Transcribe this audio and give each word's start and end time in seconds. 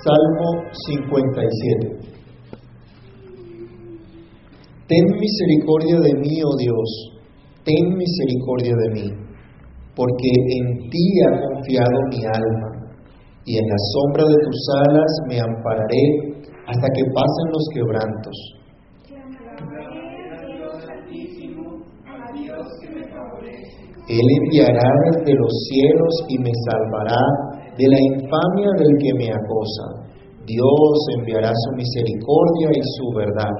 Salmo 0.00 0.64
57. 0.72 2.00
Ten 4.88 5.04
misericordia 5.20 6.00
de 6.00 6.12
mí, 6.24 6.40
oh 6.42 6.56
Dios, 6.56 6.90
ten 7.64 7.84
misericordia 7.96 8.72
de 8.74 8.88
mí, 8.96 9.08
porque 9.94 10.30
en 10.56 10.88
ti 10.88 11.04
ha 11.28 11.32
confiado 11.36 11.96
mi 12.08 12.24
alma, 12.24 12.70
y 13.44 13.58
en 13.58 13.68
la 13.68 13.80
sombra 13.92 14.24
de 14.24 14.38
tus 14.40 14.60
alas 14.88 15.12
me 15.28 15.38
ampararé 15.38 16.04
hasta 16.66 16.88
que 16.96 17.04
pasen 17.12 17.46
los 17.52 17.64
quebrantos. 17.74 18.36
Él 24.08 24.26
enviará 24.42 24.90
desde 25.12 25.34
los 25.38 25.52
cielos 25.68 26.14
y 26.28 26.38
me 26.38 26.50
salvará 26.66 27.49
de 27.80 27.88
la 27.88 28.00
infamia 28.12 28.70
del 28.76 28.92
que 29.00 29.12
me 29.16 29.28
acosa. 29.32 29.86
Dios 30.44 30.96
enviará 31.16 31.48
su 31.48 31.76
misericordia 31.76 32.68
y 32.76 32.82
su 32.96 33.06
verdad. 33.16 33.56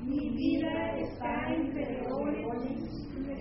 Mi 0.00 0.30
vida 0.38 0.70
está 1.02 1.50
entre 1.50 2.06
leones, 2.06 2.86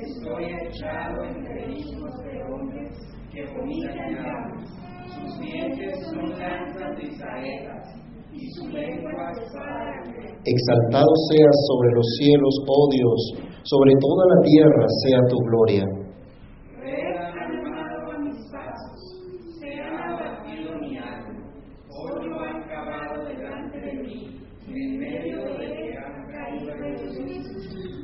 estoy 0.01 0.43
echado 0.65 1.21
entre 1.21 1.77
hijos 1.77 2.13
de 2.25 2.33
hombres 2.49 2.97
que 3.29 3.45
vomitan 3.53 4.09
llamas. 4.17 4.73
Sus 5.05 5.39
dientes 5.39 5.93
son 6.09 6.29
lanzas 6.33 6.97
de 6.97 7.07
saetas 7.21 7.85
y 8.33 8.49
su 8.57 8.69
lengua 8.69 9.29
espada. 9.37 10.01
Exaltado 10.43 11.13
seas 11.29 11.57
sobre 11.69 11.89
los 11.93 12.07
cielos, 12.17 12.55
oh 12.65 12.87
Dios, 12.89 13.21
sobre 13.69 13.93
toda 14.01 14.25
la 14.33 14.41
tierra 14.41 14.85
sea 15.05 15.19
tu 15.29 15.37
gloria. 15.45 16.00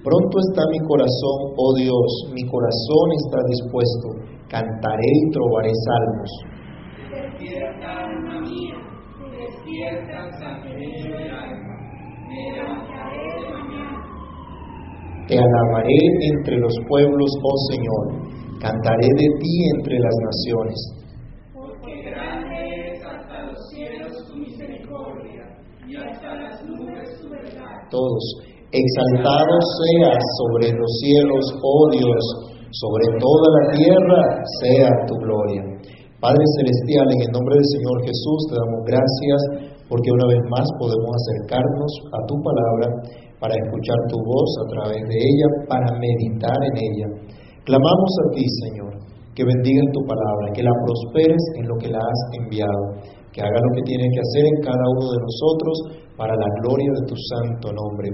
Pronto 0.08 0.40
está 0.40 0.64
mi 0.72 0.80
corazón, 0.88 1.52
oh 1.58 1.76
Dios, 1.76 2.32
mi 2.32 2.40
corazón 2.48 3.08
está 3.28 3.40
dispuesto, 3.44 4.08
cantaré 4.48 5.04
y 5.04 5.32
trovaré 5.32 5.72
salmos. 5.84 6.32
Despierta, 7.12 8.08
alma 8.08 8.40
mía, 8.40 8.80
despierta, 9.36 10.32
alma, 10.32 11.76
me 12.24 12.40
levantaré 12.56 13.28
de 13.36 13.52
mañana. 13.52 14.00
Te 15.28 15.36
alabaré 15.36 16.00
entre 16.32 16.56
los 16.56 16.74
pueblos, 16.88 17.30
oh 17.44 17.58
Señor, 17.76 18.04
cantaré 18.62 19.10
de 19.12 19.28
ti 19.42 19.56
entre 19.76 20.00
las 20.00 20.16
naciones. 20.24 20.80
Porque 21.54 22.04
grande 22.04 22.94
es 22.94 23.04
hasta 23.04 23.44
los 23.48 23.58
cielos 23.72 24.26
tu 24.26 24.38
misericordia 24.38 25.52
y 25.86 25.98
hasta 25.98 26.34
las 26.34 26.64
nubes 26.64 27.20
tu 27.20 27.30
verdad. 27.30 27.76
Todos, 27.92 28.48
exaltado 28.78 29.54
seas 29.82 30.22
sobre 30.38 30.70
los 30.74 30.92
cielos, 31.02 31.44
oh 31.62 31.86
Dios, 31.92 32.24
sobre 32.72 33.06
toda 33.18 33.48
la 33.58 33.64
tierra 33.74 34.22
sea 34.62 34.90
tu 35.10 35.16
gloria. 35.18 35.64
Padre 36.22 36.46
Celestial, 36.58 37.08
en 37.14 37.22
el 37.26 37.32
nombre 37.34 37.54
del 37.58 37.70
Señor 37.78 37.98
Jesús 38.06 38.40
te 38.50 38.56
damos 38.58 38.82
gracias 38.86 39.40
porque 39.90 40.10
una 40.12 40.28
vez 40.28 40.42
más 40.50 40.68
podemos 40.82 41.12
acercarnos 41.14 41.92
a 42.12 42.20
tu 42.28 42.36
palabra 42.44 42.88
para 43.40 43.54
escuchar 43.54 44.00
tu 44.10 44.18
voz 44.20 44.50
a 44.62 44.68
través 44.74 45.02
de 45.08 45.18
ella, 45.18 45.48
para 45.70 45.88
meditar 45.96 46.58
en 46.58 46.76
ella. 46.76 47.08
Clamamos 47.64 48.12
a 48.26 48.26
ti, 48.34 48.44
Señor, 48.66 48.94
que 49.38 49.46
bendigas 49.46 49.88
tu 49.94 50.02
palabra, 50.10 50.54
que 50.58 50.66
la 50.66 50.74
prosperes 50.84 51.44
en 51.62 51.68
lo 51.70 51.76
que 51.78 51.94
la 51.94 52.02
has 52.02 52.22
enviado, 52.42 52.84
que 53.32 53.42
haga 53.42 53.60
lo 53.62 53.72
que 53.78 53.84
tiene 53.86 54.10
que 54.10 54.22
hacer 54.26 54.44
en 54.50 54.58
cada 54.66 54.86
uno 54.98 55.06
de 55.14 55.22
nosotros 55.22 55.76
para 56.18 56.34
la 56.34 56.50
gloria 56.64 56.90
de 56.98 57.04
tu 57.06 57.16
santo 57.16 57.70
nombre. 57.70 58.10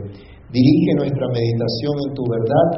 Dirige 0.53 0.91
nuestra 1.01 1.25
meditación 1.33 1.95
en 2.05 2.13
tu 2.13 2.23
verdad 2.29 2.69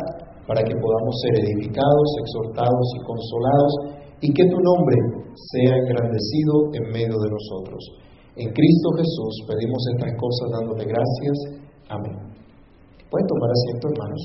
para 0.47 0.63
que 0.63 0.79
podamos 0.79 1.13
ser 1.27 1.43
edificados, 1.43 2.07
exhortados 2.23 2.87
y 2.95 2.99
consolados 3.03 3.73
y 4.21 4.27
que 4.31 4.47
tu 4.47 4.57
nombre 4.63 4.95
sea 5.51 5.75
engrandecido 5.75 6.71
en 6.71 6.83
medio 6.95 7.19
de 7.19 7.29
nosotros. 7.29 7.81
En 8.37 8.47
Cristo 8.55 8.87
Jesús 8.95 9.33
pedimos 9.47 9.83
estas 9.91 10.11
cosas 10.15 10.47
dándote 10.55 10.85
gracias. 10.87 11.35
Amén. 11.89 12.15
Pueden 13.11 13.27
tomar 13.27 13.49
asiento, 13.51 13.87
hermanos. 13.91 14.21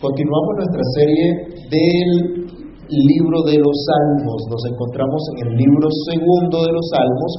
Continuamos 0.00 0.52
nuestra 0.56 0.84
serie 0.94 1.26
del 1.68 2.48
libro 2.88 3.42
de 3.44 3.58
los 3.58 3.76
Salmos. 3.84 4.40
Nos 4.48 4.62
encontramos 4.72 5.20
en 5.34 5.48
el 5.48 5.56
libro 5.56 5.88
segundo 6.08 6.64
de 6.64 6.72
los 6.72 6.86
Salmos, 6.92 7.32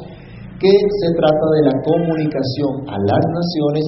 que 0.60 0.72
se 0.72 1.10
trata 1.16 1.46
de 1.56 1.62
la 1.72 1.76
comunicación 1.88 2.74
a 2.92 2.98
las 3.00 3.24
naciones 3.32 3.86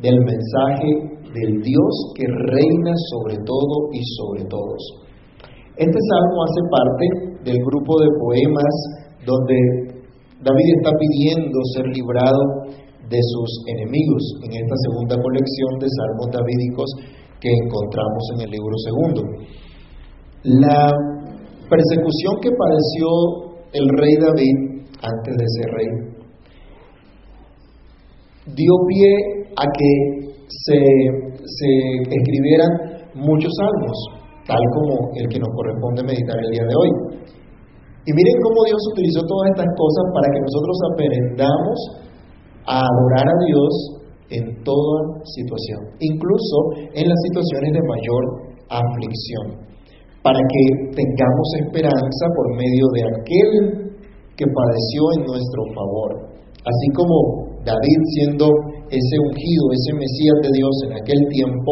del 0.00 0.18
mensaje 0.22 0.90
del 1.34 1.60
Dios 1.62 1.92
que 2.14 2.26
reina 2.26 2.92
sobre 3.10 3.36
todo 3.42 3.90
y 3.92 4.00
sobre 4.16 4.44
todos. 4.46 4.80
Este 5.76 5.98
salmo 5.98 6.38
hace 6.46 6.62
parte 6.70 7.06
del 7.50 7.58
grupo 7.58 8.00
de 8.00 8.08
poemas 8.22 8.74
donde 9.26 9.56
David 10.40 10.68
está 10.78 10.92
pidiendo 10.94 11.58
ser 11.74 11.86
librado 11.90 12.40
de 13.10 13.18
sus 13.20 13.50
enemigos 13.66 14.22
en 14.46 14.50
esta 14.62 14.76
segunda 14.88 15.16
colección 15.20 15.70
de 15.80 15.88
salmos 15.90 16.28
davídicos 16.32 16.88
que 17.40 17.50
encontramos 17.50 18.22
en 18.34 18.40
el 18.46 18.50
libro 18.50 18.74
segundo. 18.84 19.20
La 20.44 20.90
persecución 21.68 22.40
que 22.40 22.50
padeció 22.50 23.08
el 23.72 23.86
rey 23.98 24.14
David 24.22 24.65
antes 25.02 25.36
de 25.36 25.46
ser 25.56 25.70
rey 25.74 26.16
dio 28.54 28.74
pie 28.86 29.10
a 29.58 29.64
que 29.74 29.90
se, 30.46 30.78
se 31.42 31.70
escribieran 32.06 32.70
muchos 33.14 33.50
salmos, 33.58 33.96
tal 34.46 34.62
como 34.74 35.10
el 35.18 35.26
que 35.26 35.40
nos 35.40 35.50
corresponde 35.50 36.06
meditar 36.06 36.38
el 36.38 36.50
día 36.50 36.62
de 36.62 36.74
hoy. 36.78 36.90
Y 38.06 38.10
miren 38.14 38.36
cómo 38.38 38.62
Dios 38.70 38.78
utilizó 38.94 39.20
todas 39.26 39.50
estas 39.50 39.66
cosas 39.74 40.04
para 40.14 40.28
que 40.30 40.40
nosotros 40.46 40.76
aprendamos 40.94 41.76
a 42.70 42.76
adorar 42.78 43.26
a 43.26 43.38
Dios 43.50 43.72
en 44.30 44.44
toda 44.62 44.98
situación, 45.26 45.80
incluso 45.98 46.56
en 46.94 47.08
las 47.08 47.18
situaciones 47.26 47.70
de 47.74 47.82
mayor 47.82 48.22
aflicción, 48.70 49.66
para 50.22 50.38
que 50.38 50.62
tengamos 50.94 51.46
esperanza 51.66 52.24
por 52.34 52.54
medio 52.54 52.86
de 52.94 53.02
aquel 53.10 53.85
que 54.36 54.44
padeció 54.44 55.02
en 55.16 55.22
nuestro 55.26 55.62
favor. 55.74 56.10
Así 56.60 56.88
como 56.94 57.56
David 57.64 58.00
siendo 58.14 58.46
ese 58.92 59.16
ungido, 59.18 59.64
ese 59.72 59.92
Mesías 59.96 60.38
de 60.44 60.50
Dios 60.52 60.74
en 60.86 60.92
aquel 61.00 61.20
tiempo, 61.32 61.70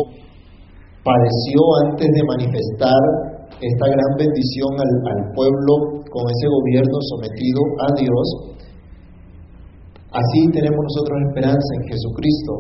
padeció 1.05 1.61
antes 1.87 2.09
de 2.09 2.23
manifestar 2.25 3.03
esta 3.61 3.87
gran 3.87 4.13
bendición 4.19 4.73
al, 4.81 5.21
pueblo 5.37 6.03
con 6.09 6.25
ese 6.27 6.47
gobierno 6.49 6.97
sometido 7.13 7.61
a 7.85 7.89
Dios, 8.01 8.55
Así 10.15 10.47
tenemos 10.55 10.79
nosotros 10.79 11.27
esperanza 11.27 11.71
en 11.75 11.91
Jesucristo, 11.91 12.53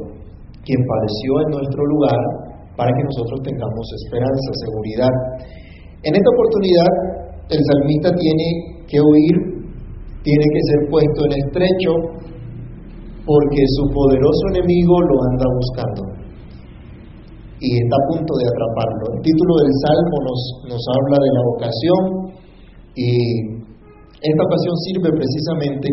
quien 0.66 0.81
padeció 0.91 1.31
en 1.47 1.48
nuestro 1.54 1.86
lugar 1.86 2.19
para 2.75 2.91
que 2.91 3.04
nosotros 3.06 3.47
tengamos 3.47 3.86
esperanza, 4.03 4.48
seguridad. 4.66 5.15
En 6.03 6.19
esta 6.19 6.31
oportunidad, 6.34 6.91
el 7.47 7.60
salmista 7.62 8.10
tiene 8.10 8.47
que 8.91 8.98
huir, 8.98 9.53
tiene 10.25 10.47
que 10.49 10.62
ser 10.73 10.81
puesto 10.89 11.21
en 11.29 11.33
estrecho, 11.45 11.93
porque 13.29 13.62
su 13.77 13.85
poderoso 13.93 14.43
enemigo 14.57 14.95
lo 15.01 15.17
anda 15.31 15.47
buscando 15.53 16.03
y 17.61 17.69
está 17.81 17.97
a 17.97 18.09
punto 18.12 18.33
de 18.37 18.45
atraparlo. 18.45 19.05
El 19.17 19.21
título 19.25 19.53
del 19.65 19.73
salmo 19.84 20.17
nos, 20.29 20.41
nos 20.69 20.83
habla 20.84 21.17
de 21.17 21.31
la 21.33 21.43
ocasión 21.55 22.03
y 22.97 23.11
esta 24.21 24.43
ocasión 24.45 24.75
sirve 24.89 25.10
precisamente 25.13 25.89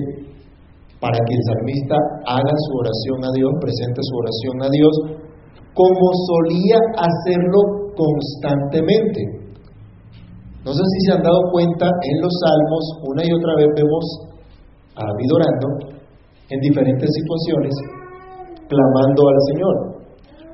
para 1.00 1.17
que 1.17 1.33
el 1.33 1.44
salmista 1.47 1.97
haga 2.27 2.55
su 2.67 2.71
oración 2.77 3.19
a 3.25 3.31
Dios, 3.33 3.51
presente 3.59 4.00
su 4.03 4.13
oración 4.19 4.55
a 4.63 4.69
Dios, 4.69 4.94
como 5.73 6.05
solía 6.29 6.77
hacerlo 7.00 7.91
constantemente. 7.95 9.21
No 10.61 10.71
sé 10.77 10.83
si 10.83 11.00
se 11.07 11.11
han 11.17 11.23
dado 11.23 11.41
cuenta, 11.51 11.89
en 11.89 12.15
los 12.21 12.33
salmos 12.38 12.83
una 13.09 13.25
y 13.25 13.33
otra 13.33 13.55
vez 13.57 13.67
vemos 13.75 14.03
a 14.95 15.01
David 15.01 15.29
orando 15.33 15.67
en 16.49 16.59
diferentes 16.59 17.09
situaciones, 17.09 17.73
clamando 18.67 19.21
al 19.27 19.39
Señor. 19.53 19.75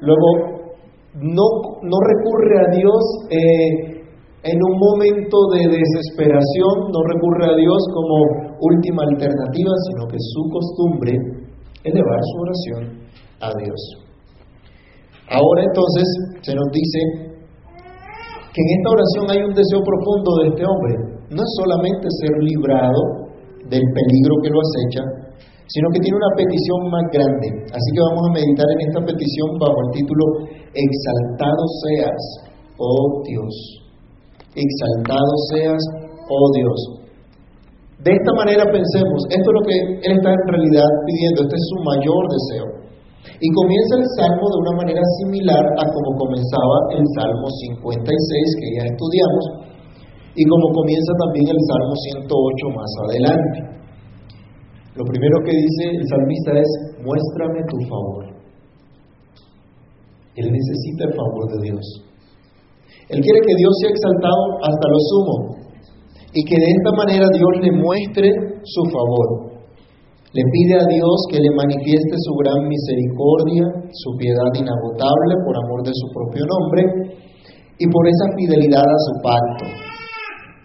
Luego, 0.01 0.30
no, 1.18 1.45
no 1.81 1.98
recurre 1.98 2.56
a 2.62 2.68
Dios 2.78 3.01
eh, 3.34 3.98
en 4.44 4.57
un 4.62 4.75
momento 4.78 5.38
de 5.57 5.66
desesperación, 5.66 6.94
no 6.94 7.01
recurre 7.10 7.51
a 7.51 7.56
Dios 7.57 7.81
como 7.89 8.54
última 8.62 9.04
alternativa, 9.10 9.74
sino 9.89 10.07
que 10.07 10.18
su 10.22 10.42
costumbre 10.54 11.12
es 11.84 11.94
elevar 11.94 12.19
su 12.22 12.36
oración 12.45 12.81
a 13.42 13.50
Dios. 13.57 13.81
Ahora 15.30 15.62
entonces 15.66 16.06
se 16.42 16.54
nos 16.56 16.68
dice 16.72 17.00
que 18.54 18.62
en 18.62 18.69
esta 18.78 18.89
oración 18.89 19.25
hay 19.30 19.42
un 19.44 19.54
deseo 19.54 19.81
profundo 19.84 20.30
de 20.42 20.48
este 20.50 20.63
hombre. 20.63 20.94
no 21.30 21.44
es 21.44 21.51
solamente 21.60 22.07
ser 22.22 22.31
librado 22.39 23.26
del 23.69 23.84
peligro 23.84 24.34
que 24.44 24.50
lo 24.52 24.60
acecha, 24.60 25.04
sino 25.68 25.88
que 25.92 26.00
tiene 26.00 26.18
una 26.18 26.34
petición 26.36 26.80
más 26.92 27.06
grande. 27.12 27.48
Así 27.72 27.90
que 27.92 28.02
vamos 28.02 28.24
a 28.28 28.36
meditar 28.40 28.68
en 28.72 28.80
esta 28.88 29.02
petición 29.04 29.48
bajo 29.60 29.78
el 29.88 29.92
título 30.00 30.24
Exaltado 30.72 31.64
seas, 31.84 32.24
oh 32.80 33.22
Dios. 33.28 33.54
Exaltado 34.56 35.34
seas, 35.52 35.81
oh 36.28 36.48
Dios. 36.56 36.80
De 38.04 38.14
esta 38.14 38.31
manera 38.38 38.64
pensemos, 38.69 39.19
esto 39.34 39.48
es 39.50 39.56
lo 39.58 39.64
que 39.66 39.78
Él 40.06 40.13
está 40.22 40.30
en 40.30 40.48
realidad 40.54 40.90
pidiendo, 41.04 41.44
este 41.44 41.58
es 41.58 41.66
su 41.66 41.78
mayor 41.81 42.24
deseo. 42.30 42.68
Y 43.42 43.48
comienza 43.52 43.94
el 44.00 44.08
Salmo 44.16 44.46
de 44.54 44.58
una 44.70 44.75
manera 44.86 45.04
similar 45.20 45.66
a 45.81 45.84
como 45.92 46.16
comenzaba 46.16 46.78
el 46.96 47.04
Salmo 47.18 47.48
56 47.50 48.62
que 48.62 48.70
ya 48.78 48.84
estudiamos 48.88 49.67
y 50.38 50.44
como 50.45 50.69
comienza 50.69 51.12
también 51.18 51.50
el 51.50 51.62
Salmo 51.66 51.94
108 51.98 52.78
más 52.78 52.92
adelante. 53.10 53.57
Lo 54.94 55.04
primero 55.06 55.38
que 55.42 55.50
dice 55.50 55.84
el 55.98 56.06
salmista 56.06 56.51
es, 56.62 56.69
muéstrame 57.01 57.66
tu 57.66 57.78
favor. 57.89 58.24
Él 60.38 60.45
necesita 60.54 61.10
el 61.10 61.13
favor 61.18 61.44
de 61.54 61.60
Dios. 61.66 61.86
Él 63.10 63.18
quiere 63.18 63.39
que 63.42 63.56
Dios 63.57 63.74
sea 63.81 63.89
exaltado 63.89 64.42
hasta 64.62 64.86
lo 64.86 65.00
sumo 65.10 65.38
y 66.34 66.42
que 66.45 66.57
de 66.57 66.69
esta 66.69 66.92
manera 66.94 67.25
Dios 67.34 67.54
le 67.57 67.72
muestre 67.74 68.30
su 68.62 68.84
favor. 68.94 69.57
Le 70.38 70.44
pide 70.54 70.75
a 70.78 70.86
Dios 70.86 71.18
que 71.34 71.42
le 71.42 71.50
manifieste 71.50 72.13
su 72.13 72.34
gran 72.45 72.62
misericordia, 72.69 73.89
su 73.89 74.13
piedad 74.22 74.54
inagotable 74.54 75.34
por 75.42 75.57
amor 75.66 75.81
de 75.81 75.98
su 75.98 76.06
propio 76.13 76.45
nombre 76.45 76.81
y 77.80 77.86
por 77.89 78.06
esa 78.06 78.28
fidelidad 78.38 78.86
a 78.86 79.00
su 79.01 79.13
pacto. 79.25 79.87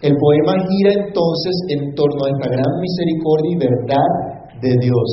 El 0.03 0.11
poema 0.19 0.59
gira 0.67 0.91
entonces 0.99 1.55
en 1.71 1.95
torno 1.95 2.27
a 2.27 2.31
esta 2.35 2.51
gran 2.51 2.73
misericordia 2.75 3.51
y 3.55 3.63
verdad 3.63 4.09
de 4.59 4.71
Dios. 4.83 5.09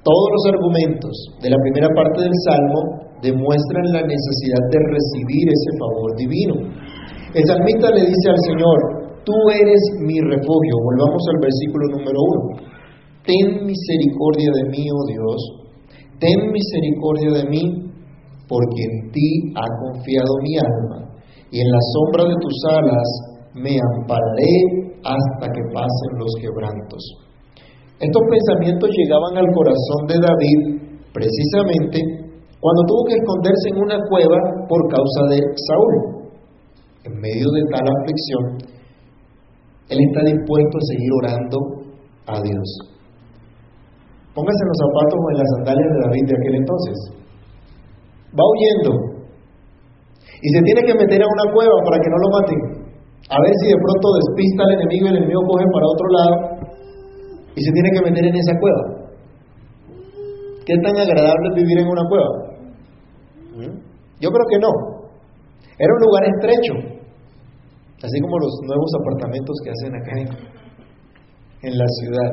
Todos 0.00 0.28
los 0.32 0.44
argumentos 0.54 1.12
de 1.42 1.50
la 1.50 1.60
primera 1.60 1.92
parte 1.92 2.24
del 2.24 2.36
Salmo 2.48 2.80
demuestran 3.20 3.86
la 3.92 4.00
necesidad 4.00 4.62
de 4.72 4.80
recibir 4.96 5.44
ese 5.44 5.70
favor 5.76 6.10
divino. 6.16 6.54
El 7.36 7.44
salmista 7.44 7.92
le 7.92 8.08
dice 8.08 8.26
al 8.32 8.40
Señor, 8.48 8.78
tú 9.26 9.36
eres 9.52 9.82
mi 10.00 10.16
refugio. 10.16 10.74
Volvamos 10.88 11.22
al 11.34 11.38
versículo 11.44 11.84
número 12.00 12.16
uno. 12.16 12.40
Ten 13.28 13.66
misericordia 13.66 14.48
de 14.56 14.64
mí, 14.70 14.86
oh 14.88 15.04
Dios, 15.10 15.40
ten 16.16 16.38
misericordia 16.48 17.42
de 17.42 17.44
mí, 17.50 17.64
porque 18.48 18.82
en 18.88 19.10
ti 19.10 19.52
ha 19.58 19.66
confiado 19.82 20.32
mi 20.40 20.54
alma, 20.56 21.15
y 21.50 21.60
en 21.60 21.68
la 21.70 21.82
sombra 21.94 22.24
de 22.28 22.36
tus 22.40 22.56
alas 22.70 23.08
me 23.54 23.74
ampararé 23.94 24.54
hasta 25.04 25.46
que 25.52 25.62
pasen 25.72 26.10
los 26.18 26.32
quebrantos. 26.40 27.02
Estos 28.00 28.22
pensamientos 28.28 28.90
llegaban 28.92 29.38
al 29.38 29.48
corazón 29.54 30.00
de 30.08 30.18
David 30.20 30.60
precisamente 31.12 32.26
cuando 32.60 32.82
tuvo 32.88 33.02
que 33.08 33.16
esconderse 33.16 33.66
en 33.72 33.78
una 33.80 33.98
cueva 34.10 34.38
por 34.68 34.80
causa 34.90 35.22
de 35.30 35.38
Saúl. 35.70 35.94
En 37.04 37.14
medio 37.20 37.46
de 37.54 37.62
tal 37.70 37.86
aflicción, 37.86 38.44
él 39.88 39.98
está 40.02 40.20
dispuesto 40.26 40.74
a 40.76 40.88
seguir 40.90 41.10
orando 41.22 41.58
a 42.26 42.36
Dios. 42.42 42.68
Póngase 44.34 44.60
en 44.60 44.68
los 44.68 44.80
zapatos 44.82 45.16
o 45.16 45.30
en 45.30 45.38
las 45.38 45.50
sandalias 45.56 45.88
de 45.88 46.00
David 46.04 46.24
de 46.26 46.36
aquel 46.36 46.54
entonces. 46.60 46.96
Va 48.34 48.44
huyendo 48.44 48.90
y 50.42 50.48
se 50.48 50.60
tiene 50.62 50.82
que 50.84 50.94
meter 50.94 51.22
a 51.22 51.26
una 51.26 51.52
cueva 51.52 51.76
para 51.84 51.98
que 52.02 52.10
no 52.10 52.18
lo 52.18 52.28
maten. 52.36 52.60
A 53.28 53.36
ver 53.42 53.52
si 53.58 53.66
de 53.68 53.78
pronto 53.80 54.06
despista 54.20 54.62
al 54.62 54.72
enemigo 54.78 55.06
y 55.06 55.10
el 55.10 55.16
enemigo 55.18 55.42
coge 55.48 55.66
para 55.72 55.86
otro 55.86 56.08
lado 56.14 56.34
y 57.56 57.60
se 57.60 57.72
tiene 57.72 57.90
que 57.90 58.02
meter 58.04 58.24
en 58.26 58.36
esa 58.36 58.54
cueva. 58.60 58.82
¿Qué 60.66 60.74
tan 60.82 60.96
agradable 60.98 61.46
es 61.50 61.54
vivir 61.54 61.78
en 61.78 61.88
una 61.88 62.04
cueva? 62.08 62.30
¿Mm? 63.56 63.76
Yo 64.20 64.28
creo 64.30 64.46
que 64.50 64.58
no. 64.58 64.72
Era 65.78 65.92
un 65.92 66.02
lugar 66.06 66.22
estrecho, 66.24 66.74
así 68.02 68.20
como 68.20 68.38
los 68.38 68.54
nuevos 68.64 68.90
apartamentos 69.00 69.56
que 69.62 69.70
hacen 69.70 69.92
acá 69.94 70.12
en, 70.20 70.28
en 71.70 71.78
la 71.78 71.86
ciudad. 72.00 72.30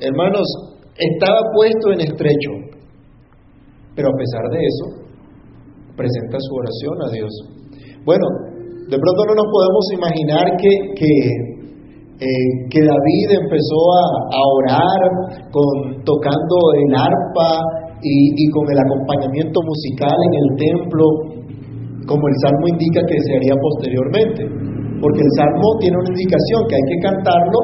Hermanos, 0.00 0.46
estaba 0.94 1.40
puesto 1.54 1.92
en 1.92 2.00
estrecho, 2.00 2.50
pero 3.94 4.08
a 4.08 4.16
pesar 4.16 4.42
de 4.50 4.58
eso, 4.58 4.97
presenta 5.98 6.38
su 6.38 6.52
oración 6.54 6.96
a 7.02 7.08
Dios. 7.10 7.32
Bueno, 8.06 8.24
de 8.86 8.96
pronto 8.96 9.20
no 9.26 9.34
nos 9.34 9.48
podemos 9.50 9.84
imaginar 9.98 10.46
que, 10.56 10.72
que, 10.94 11.12
eh, 12.18 12.50
David 12.72 13.28
empezó 13.42 13.80
a, 13.98 14.04
a, 14.32 14.40
orar 14.62 15.00
con, 15.50 16.02
tocando 16.06 16.56
el 16.78 16.90
arpa 16.94 17.50
y, 18.02 18.14
y 18.32 18.44
con 18.50 18.64
el 18.70 18.78
acompañamiento 18.78 19.58
musical 19.60 20.14
en 20.14 20.34
el 20.34 20.48
templo, 20.56 21.04
como 22.06 22.22
el 22.26 22.36
Salmo 22.42 22.64
indica 22.70 23.02
que 23.02 23.18
se 23.26 23.30
haría 23.36 23.54
posteriormente. 23.60 24.42
Porque 24.98 25.22
el 25.22 25.32
Salmo 25.38 25.68
tiene 25.78 25.94
una 25.94 26.10
indicación 26.10 26.58
que 26.66 26.74
hay 26.74 26.86
que 26.90 26.98
cantarlo 27.06 27.60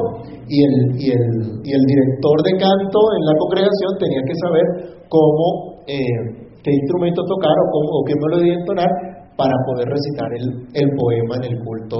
y 0.47 0.57
el, 0.61 0.75
y 1.03 1.07
el, 1.11 1.25
y 1.67 1.69
el 1.73 1.83
director 1.83 2.37
de 2.47 2.53
canto 2.55 2.99
en 3.11 3.23
la 3.27 3.35
congregación 3.43 3.91
tenía 3.99 4.23
que 4.23 4.35
saber 4.39 4.65
cómo, 5.09 5.83
eh, 5.89 6.44
qué 6.65 6.71
instrumento 6.73 7.21
tocar 7.29 7.53
o, 7.53 7.65
cómo, 7.69 7.89
o 8.01 8.03
qué 8.09 8.13
melodía 8.17 8.53
entonar 8.57 8.89
para 9.37 9.53
poder 9.69 9.85
recitar 9.85 10.29
el, 10.33 10.45
el, 10.73 10.89
poema 10.97 11.35
en 11.37 11.53
el 11.53 11.63
culto 11.63 11.97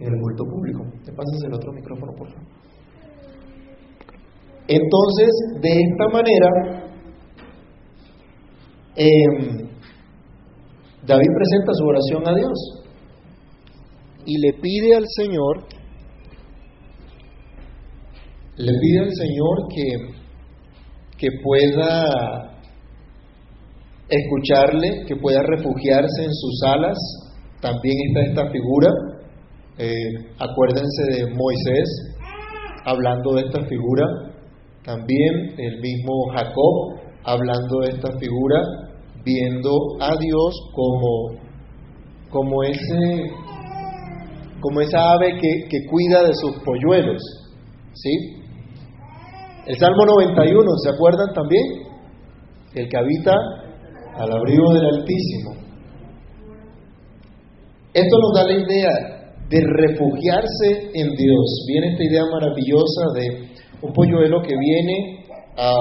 en 0.00 0.12
el 0.12 0.20
culto 0.20 0.44
público. 0.44 0.82
¿Te 1.04 1.12
pasas 1.12 1.38
el 1.46 1.54
otro 1.54 1.72
micrófono, 1.72 2.12
por 2.18 2.28
favor? 2.28 2.48
Entonces, 4.68 5.30
de 5.62 5.70
esta 5.70 6.06
manera, 6.12 6.48
eh, 8.96 9.66
David 11.06 11.30
presenta 11.38 11.72
su 11.72 11.86
oración 11.86 12.28
a 12.28 12.34
Dios 12.34 12.84
y 14.26 14.38
le 14.40 14.52
pide 14.60 14.96
al 14.96 15.04
Señor, 15.06 15.64
le 18.56 18.72
pide 18.80 18.98
al 18.98 19.12
Señor 19.14 19.68
que, 19.72 19.86
que 21.16 21.28
pueda 21.42 22.55
escucharle, 24.08 25.04
que 25.06 25.16
pueda 25.16 25.42
refugiarse 25.42 26.24
en 26.24 26.32
sus 26.32 26.62
alas. 26.64 26.98
También 27.60 27.96
está 28.08 28.20
esta 28.30 28.50
figura, 28.50 28.88
eh, 29.78 29.88
acuérdense 30.38 31.02
de 31.10 31.26
Moisés, 31.34 32.16
hablando 32.84 33.34
de 33.34 33.42
esta 33.42 33.64
figura, 33.64 34.04
también 34.84 35.54
el 35.58 35.80
mismo 35.80 36.12
Jacob, 36.32 37.00
hablando 37.24 37.80
de 37.80 37.88
esta 37.90 38.16
figura, 38.18 38.62
viendo 39.24 39.70
a 40.00 40.16
Dios 40.16 40.54
como, 40.72 41.40
como, 42.30 42.62
ese, 42.62 43.30
como 44.60 44.80
esa 44.80 45.12
ave 45.12 45.32
que, 45.40 45.68
que 45.68 45.86
cuida 45.90 46.22
de 46.22 46.34
sus 46.34 46.52
polluelos. 46.64 47.20
¿sí? 47.94 48.36
El 49.66 49.76
Salmo 49.76 50.06
91, 50.06 50.70
¿se 50.84 50.90
acuerdan 50.90 51.34
también? 51.34 51.64
El 52.74 52.88
que 52.88 52.96
habita 52.96 53.34
al 54.18 54.32
abrigo 54.32 54.72
del 54.74 54.86
Altísimo. 54.86 55.52
Esto 57.92 58.16
nos 58.18 58.32
da 58.34 58.44
la 58.44 58.52
idea 58.52 58.92
de 59.48 59.58
refugiarse 59.60 60.90
en 60.92 61.08
Dios. 61.16 61.64
Viene 61.68 61.92
esta 61.92 62.04
idea 62.04 62.22
maravillosa 62.32 63.02
de 63.14 63.26
un 63.82 63.92
polluelo 63.92 64.42
que 64.42 64.54
viene 64.58 65.24
a, 65.56 65.72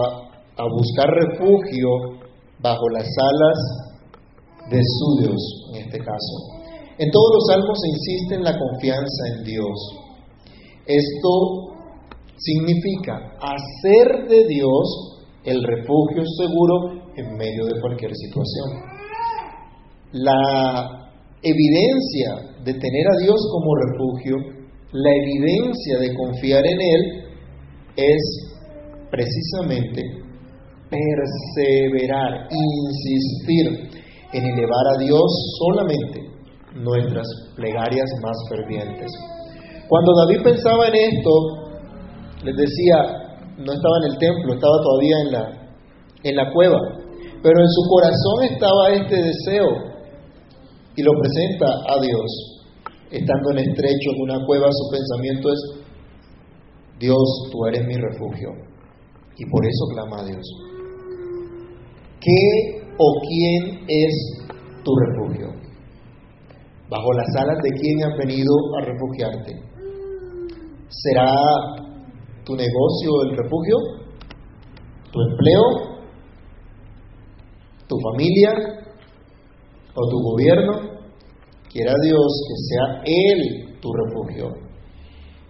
a 0.58 0.64
buscar 0.64 1.10
refugio 1.10 1.90
bajo 2.62 2.90
las 2.90 3.06
alas 3.06 3.86
de 4.70 4.82
su 4.82 5.24
Dios, 5.24 5.72
en 5.74 5.86
este 5.86 6.00
caso. 6.00 6.56
En 6.98 7.12
todos 7.12 7.32
los 7.34 7.46
salmos 7.52 7.78
se 7.82 7.90
insiste 7.90 8.36
en 8.36 8.44
la 8.44 8.58
confianza 8.58 9.24
en 9.36 9.44
Dios. 9.44 9.78
Esto 10.86 11.76
significa 12.38 13.36
hacer 13.42 14.28
de 14.30 14.48
Dios 14.48 15.16
el 15.44 15.62
refugio 15.64 16.24
seguro 16.38 16.95
en 17.18 17.38
medio 17.38 17.66
de 17.66 17.82
cualquier 17.82 18.12
situación. 18.16 18.96
La 20.12 21.12
evidencia 21.42 22.56
de 22.64 22.74
tener 22.74 23.08
a 23.08 23.18
Dios 23.22 23.36
como 23.52 23.76
refugio, 23.76 24.36
la 24.92 25.12
evidencia 25.24 26.00
de 26.00 26.16
confiar 26.16 26.66
en 26.66 26.82
Él, 26.82 27.26
es 27.98 28.46
precisamente 29.12 30.02
perseverar, 30.90 32.48
insistir 32.52 34.00
en 34.34 34.46
elevar 34.46 34.88
a 34.96 35.04
Dios 35.04 35.56
solamente 35.60 36.22
nuestras 36.76 37.28
plegarias 37.56 38.10
más 38.22 38.36
fervientes. 38.50 39.12
Cuando 39.88 40.12
David 40.26 40.44
pensaba 40.44 40.88
en 40.88 40.96
esto, 40.96 41.32
les 42.44 42.56
decía, 42.56 42.98
no 43.58 43.72
estaba 43.72 43.98
en 44.04 44.12
el 44.12 44.18
templo, 44.18 44.54
estaba 44.54 44.78
todavía 44.84 45.16
en 45.26 45.32
la, 45.32 45.70
en 46.24 46.36
la 46.36 46.52
cueva, 46.52 46.80
pero 47.46 47.62
en 47.62 47.70
su 47.70 47.82
corazón 47.88 48.58
estaba 48.58 48.90
este 48.90 49.16
deseo 49.22 49.70
y 50.96 51.04
lo 51.04 51.12
presenta 51.22 51.68
a 51.94 52.02
Dios, 52.02 52.26
estando 53.12 53.52
en 53.52 53.70
estrecho 53.70 54.10
en 54.16 54.22
una 54.24 54.44
cueva, 54.48 54.66
su 54.72 54.90
pensamiento 54.90 55.50
es, 55.54 55.60
Dios, 56.98 57.22
tú 57.52 57.64
eres 57.68 57.86
mi 57.86 57.98
refugio. 57.98 58.50
Y 59.38 59.46
por 59.52 59.64
eso 59.64 59.86
clama 59.94 60.22
a 60.22 60.26
Dios. 60.26 60.42
¿Qué 62.20 62.82
o 62.98 63.14
quién 63.28 63.86
es 63.90 64.48
tu 64.84 64.92
refugio? 64.96 65.50
¿Bajo 66.90 67.14
las 67.14 67.28
alas 67.44 67.58
de 67.62 67.70
quién 67.80 68.06
has 68.06 68.18
venido 68.18 68.54
a 68.80 68.86
refugiarte? 68.86 69.54
¿Será 70.90 71.32
tu 72.44 72.56
negocio 72.56 73.22
el 73.30 73.38
refugio? 73.38 73.78
¿Tu 75.12 75.22
empleo? 75.22 75.95
¿Tu 77.88 77.96
familia? 78.12 78.52
¿O 79.96 80.10
tu 80.10 80.18
gobierno? 80.32 80.96
Quiera 81.72 81.94
Dios 82.04 82.42
que 82.48 82.56
sea 82.70 83.02
Él 83.06 83.80
tu 83.82 83.92
refugio, 83.94 84.50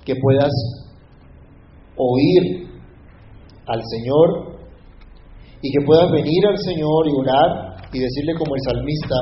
que 0.04 0.14
puedas 0.16 0.52
oír 1.96 2.68
al 3.68 3.82
Señor 3.92 4.58
y 5.62 5.72
que 5.72 5.86
puedas 5.86 6.12
venir 6.12 6.46
al 6.48 6.58
Señor 6.58 7.08
y 7.08 7.20
orar 7.20 7.76
y 7.94 8.00
decirle 8.00 8.34
como 8.38 8.56
el 8.56 8.62
salmista, 8.62 9.16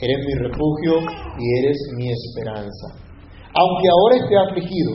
eres 0.00 0.18
mi 0.26 0.34
refugio 0.48 1.00
y 1.38 1.58
eres 1.60 1.78
mi 1.96 2.10
esperanza. 2.10 2.86
Aunque 3.54 3.88
ahora 3.88 4.16
esté 4.16 4.36
afligido, 4.36 4.92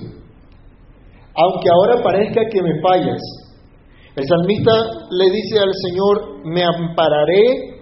aunque 1.35 1.69
ahora 1.69 2.03
parezca 2.03 2.41
que 2.51 2.61
me 2.61 2.81
fallas, 2.81 3.21
el 4.19 4.27
salmista 4.27 4.71
le 5.11 5.25
dice 5.31 5.55
al 5.63 5.71
Señor, 5.87 6.43
me 6.43 6.63
ampararé 6.63 7.79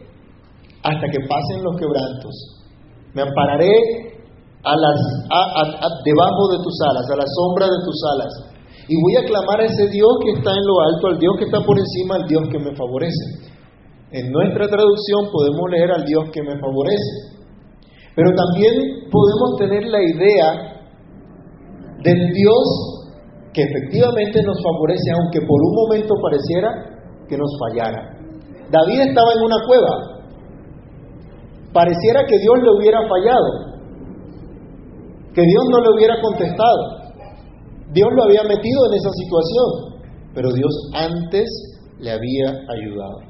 hasta 0.84 1.06
que 1.10 1.25
pasen 1.25 1.63
los 1.63 1.75
quebrantos, 1.82 2.34
me 3.13 3.24
ampararé 3.24 3.74
a 4.62 4.74
las, 4.77 4.98
debajo 6.06 6.44
de 6.53 6.58
tus 6.62 6.77
alas, 6.86 7.10
a 7.10 7.17
la 7.17 7.25
sombra 7.25 7.65
de 7.65 7.79
tus 7.82 7.98
alas, 8.13 8.32
y 8.88 8.96
voy 9.01 9.15
a 9.17 9.25
clamar 9.25 9.62
a 9.62 9.65
ese 9.65 9.89
Dios 9.89 10.13
que 10.24 10.32
está 10.38 10.51
en 10.51 10.65
lo 10.65 10.79
alto, 10.94 11.08
al 11.08 11.20
Dios 11.20 11.34
que 11.39 11.46
está 11.46 11.60
por 11.65 11.77
encima, 11.77 12.15
al 12.15 12.27
Dios 12.27 12.44
que 12.51 12.60
me 12.60 12.75
favorece. 12.75 13.50
En 14.12 14.32
nuestra 14.32 14.67
traducción 14.67 15.27
podemos 15.34 15.70
leer 15.72 15.91
al 15.91 16.06
Dios 16.06 16.29
que 16.32 16.41
me 16.41 16.58
favorece. 16.62 17.36
Pero 18.15 18.29
también 18.32 19.10
podemos 19.12 19.58
tener 19.60 19.84
la 19.91 20.01
idea 20.01 20.77
del 22.03 22.32
Dios 22.32 22.97
que 23.57 23.63
efectivamente 23.65 24.37
nos 24.45 24.61
favorece, 24.61 25.09
aunque 25.17 25.41
por 25.41 25.57
un 25.57 25.73
momento 25.73 26.13
pareciera 26.21 26.69
que 27.25 27.37
nos 27.41 27.49
fallara. 27.57 28.05
David 28.69 29.09
estaba 29.09 29.33
en 29.33 29.41
una 29.41 29.57
cueva. 29.65 29.93
Pareciera 31.73 32.21
que 32.29 32.37
Dios 32.37 32.53
le 32.61 32.69
hubiera 32.77 33.01
fallado, 33.09 33.49
que 35.33 35.41
Dios 35.41 35.63
no 35.73 35.79
le 35.81 35.89
hubiera 35.89 36.21
contestado. 36.21 37.17
Dios 37.93 38.09
lo 38.13 38.23
había 38.25 38.43
metido 38.43 38.79
en 38.89 38.93
esa 38.93 39.09
situación, 39.25 39.69
pero 40.35 40.53
Dios 40.53 40.73
antes 40.93 41.49
le 41.97 42.11
había 42.11 42.61
ayudado. 42.77 43.25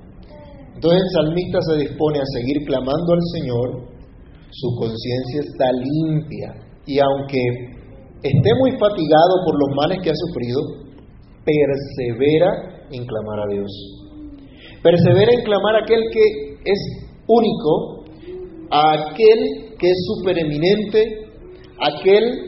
Entonces 0.75 1.00
el 1.07 1.24
salmista 1.24 1.60
se 1.72 1.88
dispone 1.88 2.19
a 2.19 2.27
seguir 2.36 2.67
clamando 2.67 3.13
al 3.13 3.24
Señor, 3.31 3.67
su 4.51 4.75
conciencia 4.75 5.39
está 5.39 5.72
limpia 5.72 6.51
y 6.86 7.00
aunque 7.00 7.76
esté 8.24 8.52
muy 8.60 8.72
fatigado 8.72 9.34
por 9.46 9.56
los 9.60 9.76
males 9.76 10.00
que 10.02 10.10
ha 10.10 10.16
sufrido, 10.16 10.62
persevera 11.46 12.88
en 12.92 13.06
clamar 13.06 13.40
a 13.40 13.54
Dios. 13.54 13.72
Persevera 14.82 15.34
en 15.34 15.44
clamar 15.44 15.76
a 15.76 15.84
aquel 15.84 16.02
que 16.12 16.24
es 16.66 16.82
único, 17.28 18.06
a 18.72 19.12
aquel 19.12 19.76
que 19.80 19.88
es 19.88 19.98
supereminente, 20.16 21.28
aquel 21.80 22.48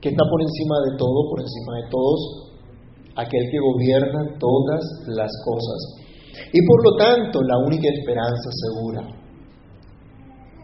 que 0.00 0.08
está 0.08 0.24
por 0.24 0.40
encima 0.40 0.76
de 0.90 0.96
todo, 0.96 1.28
por 1.30 1.40
encima 1.40 1.76
de 1.76 1.90
todos, 1.90 2.20
aquel 3.16 3.44
que 3.50 3.58
gobierna 3.58 4.38
todas 4.38 4.80
las 5.08 5.30
cosas. 5.44 6.00
Y 6.52 6.60
por 6.66 6.84
lo 6.84 6.96
tanto, 6.96 7.42
la 7.42 7.58
única 7.66 7.88
esperanza 7.88 8.48
segura. 8.50 9.02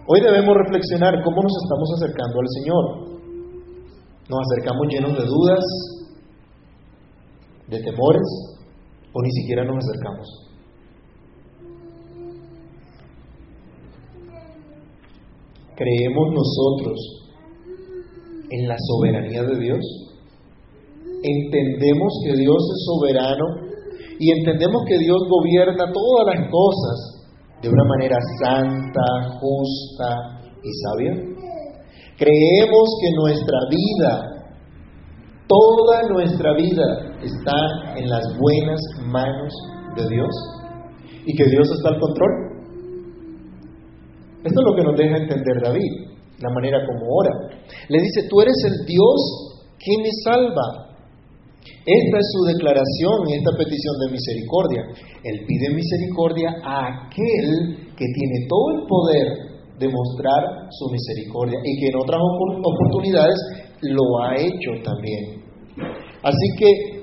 Hoy 0.08 0.20
debemos 0.20 0.54
reflexionar 0.56 1.22
cómo 1.24 1.42
nos 1.42 1.52
estamos 1.62 1.88
acercando 1.98 2.40
al 2.40 2.48
Señor. 2.62 3.15
¿Nos 4.28 4.40
acercamos 4.40 4.86
llenos 4.88 5.16
de 5.16 5.24
dudas, 5.24 5.64
de 7.68 7.78
temores, 7.78 8.58
o 9.12 9.22
ni 9.22 9.30
siquiera 9.32 9.64
nos 9.64 9.84
acercamos? 9.84 10.28
¿Creemos 15.76 16.32
nosotros 16.32 17.16
en 18.50 18.68
la 18.68 18.76
soberanía 18.78 19.42
de 19.42 19.58
Dios. 19.58 19.84
Entendemos 21.22 22.12
que 22.24 22.36
Dios 22.36 22.56
es 22.56 22.84
soberano 22.84 23.44
y 24.18 24.30
entendemos 24.30 24.82
que 24.86 24.98
Dios 24.98 25.18
gobierna 25.28 25.92
todas 25.92 26.36
las 26.36 26.50
cosas 26.50 27.28
de 27.62 27.68
una 27.68 27.84
manera 27.84 28.16
santa, 28.42 29.38
justa 29.40 30.40
y 30.62 30.70
sabia. 30.84 31.35
Creemos 32.16 32.88
que 33.02 33.10
nuestra 33.14 33.58
vida, 33.70 34.12
toda 35.46 36.02
nuestra 36.08 36.54
vida 36.54 37.18
está 37.22 37.94
en 37.96 38.08
las 38.08 38.24
buenas 38.38 38.80
manos 39.04 39.52
de 39.96 40.08
Dios 40.08 40.30
y 41.26 41.36
que 41.36 41.44
Dios 41.50 41.68
está 41.70 41.90
al 41.90 42.00
control. 42.00 42.30
Esto 44.44 44.60
es 44.60 44.66
lo 44.66 44.76
que 44.76 44.82
nos 44.82 44.96
deja 44.96 45.16
entender 45.16 45.62
David 45.62 46.06
la 46.40 46.50
manera 46.54 46.78
como 46.86 47.04
ora. 47.16 47.30
Le 47.88 47.98
dice, 47.98 48.28
tú 48.28 48.40
eres 48.40 48.56
el 48.64 48.86
Dios 48.86 49.66
que 49.78 49.92
me 50.02 50.10
salva. 50.24 50.86
Esta 51.84 52.18
es 52.18 52.26
su 52.32 52.44
declaración 52.44 53.28
y 53.28 53.34
esta 53.34 53.50
petición 53.58 53.94
de 54.00 54.12
misericordia. 54.12 54.82
Él 55.22 55.44
pide 55.46 55.74
misericordia 55.74 56.50
a 56.64 57.06
aquel 57.06 57.92
que 57.96 58.06
tiene 58.06 58.46
todo 58.48 58.70
el 58.74 58.86
poder 58.86 59.45
de 59.78 59.88
mostrar 59.88 60.68
su 60.70 60.90
misericordia 60.90 61.58
y 61.62 61.80
que 61.80 61.88
en 61.88 61.96
otras 61.96 62.20
oportunidades 62.20 63.38
lo 63.82 64.22
ha 64.22 64.36
hecho 64.36 64.82
también. 64.82 65.44
Así 66.22 66.48
que 66.58 66.96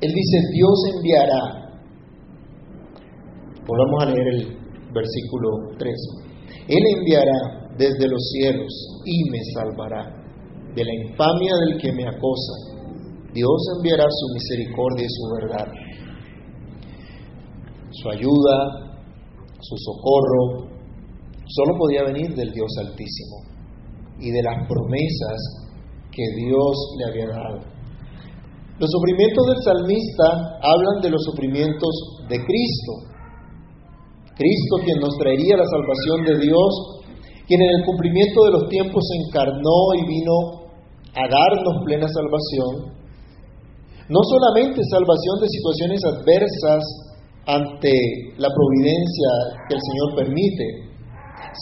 él 0.00 0.12
dice, 0.12 0.38
Dios 0.52 0.76
enviará. 0.96 1.42
Volvamos 3.66 4.02
a 4.02 4.06
leer 4.06 4.28
el 4.34 4.64
versículo 4.92 5.76
3. 5.78 5.94
Él 6.68 6.82
enviará 6.98 7.70
desde 7.78 8.08
los 8.08 8.20
cielos 8.32 9.02
y 9.04 9.30
me 9.30 9.38
salvará 9.54 10.24
de 10.74 10.84
la 10.84 10.94
infamia 11.08 11.52
del 11.66 11.80
que 11.80 11.92
me 11.92 12.06
acosa. 12.06 12.74
Dios 13.32 13.66
enviará 13.78 14.04
su 14.08 14.34
misericordia 14.34 15.06
y 15.06 15.08
su 15.08 15.24
verdad, 15.40 15.68
su 17.90 18.10
ayuda, 18.10 19.00
su 19.60 19.76
socorro. 19.78 20.73
Solo 21.46 21.78
podía 21.78 22.04
venir 22.04 22.34
del 22.34 22.52
Dios 22.52 22.70
Altísimo 22.80 23.44
y 24.18 24.30
de 24.30 24.42
las 24.42 24.66
promesas 24.68 25.38
que 26.10 26.24
Dios 26.36 26.74
le 26.98 27.04
había 27.10 27.26
dado. 27.26 27.74
Los 28.78 28.90
sufrimientos 28.90 29.46
del 29.46 29.62
salmista 29.62 30.58
hablan 30.62 31.00
de 31.02 31.10
los 31.10 31.22
sufrimientos 31.22 31.92
de 32.28 32.36
Cristo, 32.36 33.14
Cristo 34.34 34.74
quien 34.82 34.98
nos 34.98 35.14
traería 35.18 35.56
la 35.56 35.66
salvación 35.66 36.24
de 36.26 36.46
Dios, 36.46 36.70
quien 37.46 37.62
en 37.62 37.70
el 37.70 37.84
cumplimiento 37.86 38.44
de 38.44 38.50
los 38.50 38.68
tiempos 38.68 39.02
se 39.06 39.28
encarnó 39.28 39.78
y 39.94 40.06
vino 40.06 40.36
a 41.14 41.22
darnos 41.30 41.84
plena 41.84 42.08
salvación, 42.08 42.94
no 44.08 44.20
solamente 44.26 44.82
salvación 44.90 45.36
de 45.40 45.48
situaciones 45.48 46.00
adversas 46.04 46.82
ante 47.46 47.94
la 48.38 48.48
providencia 48.50 49.30
que 49.68 49.74
el 49.76 49.82
Señor 49.86 50.08
permite, 50.16 50.93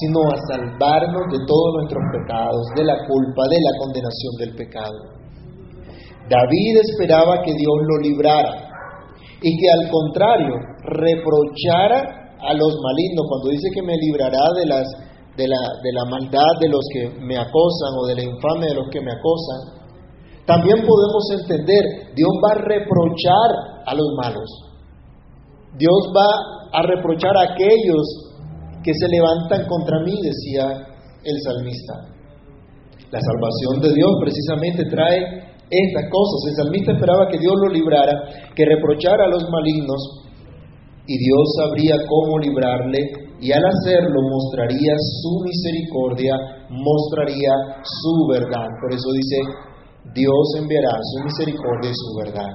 sino 0.00 0.20
a 0.32 0.37
salvarnos 0.49 1.25
de 1.32 1.40
todos 1.46 1.70
nuestros 1.76 2.02
pecados, 2.12 2.64
de 2.76 2.84
la 2.84 2.96
culpa, 3.06 3.42
de 3.49 3.61
la 3.61 3.72
condenación 3.78 4.32
del 4.38 4.52
pecado. 4.56 4.99
David 6.28 6.75
esperaba 6.80 7.42
que 7.42 7.52
Dios 7.52 7.76
lo 7.82 7.96
librara 8.00 8.72
y 9.42 9.50
que 9.58 9.68
al 9.68 9.90
contrario 9.90 10.54
reprochara 10.84 12.22
a 12.40 12.54
los 12.54 12.72
malignos, 12.80 13.26
cuando 13.28 13.50
dice 13.50 13.68
que 13.75 13.82
me 13.82 13.94
librará 13.99 14.42
de, 14.56 14.66
las, 14.66 14.87
de, 15.37 15.46
la, 15.46 16.04
maldad 16.11 16.52
de 16.61 16.68
los 16.68 16.84
que 16.92 17.11
me 17.20 17.37
acosan 17.37 17.92
o 17.99 18.06
de 18.06 18.14
la 18.16 18.22
infame 18.22 18.66
de 18.68 18.75
los 18.75 18.88
que 18.90 19.00
me 19.00 19.12
acosan, 19.12 19.82
también 20.46 20.78
podemos 20.82 21.25
entender, 21.38 22.14
Dios 22.14 22.32
va 22.42 22.50
a 22.50 22.64
reprochar 22.66 23.50
a 23.87 23.94
los 23.94 24.08
malos. 24.16 24.50
Dios 25.78 26.11
va 26.16 26.78
a 26.78 26.82
reprochar 26.82 27.37
a 27.37 27.52
aquellos 27.52 28.31
que 28.82 28.92
se 28.94 29.08
levantan 29.08 29.66
contra 29.66 30.00
mí, 30.04 30.14
decía 30.22 30.92
el 31.24 31.36
salmista. 31.42 31.94
La 33.10 33.20
salvación 33.20 33.80
de 33.82 33.94
Dios 33.94 34.10
precisamente 34.20 34.84
trae 34.90 35.18
estas 35.68 36.04
cosas. 36.10 36.38
El 36.48 36.56
salmista 36.64 36.92
esperaba 36.92 37.28
que 37.28 37.38
Dios 37.38 37.54
lo 37.56 37.68
librara, 37.68 38.12
que 38.54 38.64
reprochara 38.64 39.24
a 39.24 39.32
los 39.32 39.44
malignos 39.48 40.00
y 41.06 41.18
Dios 41.18 41.44
sabría 41.58 41.96
cómo 42.08 42.38
librarle 42.38 43.00
y 43.40 43.50
al 43.50 43.64
hacerlo 43.64 44.22
mostraría 44.22 44.94
su 45.20 45.32
misericordia, 45.42 46.34
mostraría 46.70 47.50
su 47.82 48.14
verdad. 48.30 48.68
Por 48.80 48.94
eso 48.94 49.10
dice, 49.12 49.38
Dios 50.14 50.44
enviará 50.58 50.94
su 51.12 51.24
misericordia 51.24 51.90
y 51.90 51.94
su 51.94 52.10
verdad. 52.22 52.52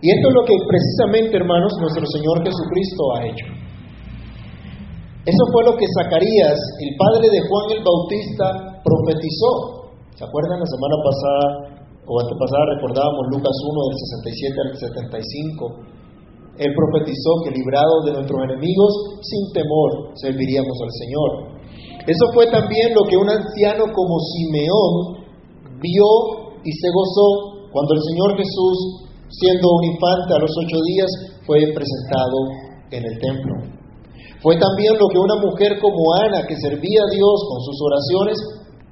Y 0.00 0.10
esto 0.10 0.28
es 0.28 0.34
lo 0.34 0.44
que 0.44 0.56
precisamente, 0.68 1.36
hermanos, 1.36 1.72
nuestro 1.80 2.04
Señor 2.06 2.44
Jesucristo 2.44 3.02
ha 3.14 3.26
hecho. 3.28 3.63
Eso 5.24 5.42
fue 5.56 5.64
lo 5.64 5.72
que 5.80 5.88
Zacarías, 5.88 6.60
el 6.84 6.92
padre 7.00 7.32
de 7.32 7.40
Juan 7.48 7.66
el 7.72 7.80
Bautista, 7.80 8.46
profetizó. 8.84 9.88
¿Se 10.12 10.24
acuerdan 10.24 10.60
la 10.60 10.68
semana 10.68 10.96
pasada 11.00 11.46
o 12.04 12.12
antepasada 12.20 12.76
recordábamos 12.76 13.32
Lucas 13.32 13.56
1 13.56 13.88
del 13.88 13.96
67 14.20 14.52
al 14.52 14.72
75? 14.76 15.94
Él 16.60 16.70
profetizó 16.76 17.30
que 17.42 17.56
librados 17.56 18.04
de 18.04 18.12
nuestros 18.20 18.38
enemigos, 18.52 18.92
sin 19.24 19.42
temor, 19.56 20.12
serviríamos 20.14 20.76
al 20.76 20.92
Señor. 20.92 21.30
Eso 22.04 22.24
fue 22.36 22.44
también 22.52 22.92
lo 22.92 23.08
que 23.08 23.16
un 23.16 23.26
anciano 23.32 23.88
como 23.96 24.20
Simeón 24.20 25.24
vio 25.80 26.10
y 26.62 26.70
se 26.70 26.88
gozó 26.92 27.72
cuando 27.72 27.96
el 27.96 28.02
Señor 28.12 28.36
Jesús, 28.36 29.08
siendo 29.32 29.72
un 29.72 29.84
infante 29.88 30.36
a 30.36 30.38
los 30.44 30.52
ocho 30.52 30.78
días, 30.84 31.10
fue 31.48 31.58
presentado 31.72 32.38
en 32.92 33.02
el 33.08 33.18
templo. 33.18 33.83
Fue 34.44 34.60
también 34.60 34.92
lo 35.00 35.08
que 35.08 35.16
una 35.16 35.40
mujer 35.40 35.80
como 35.80 36.04
Ana, 36.20 36.44
que 36.44 36.60
servía 36.60 37.00
a 37.00 37.12
Dios 37.16 37.36
con 37.48 37.58
sus 37.64 37.78
oraciones, 37.80 38.36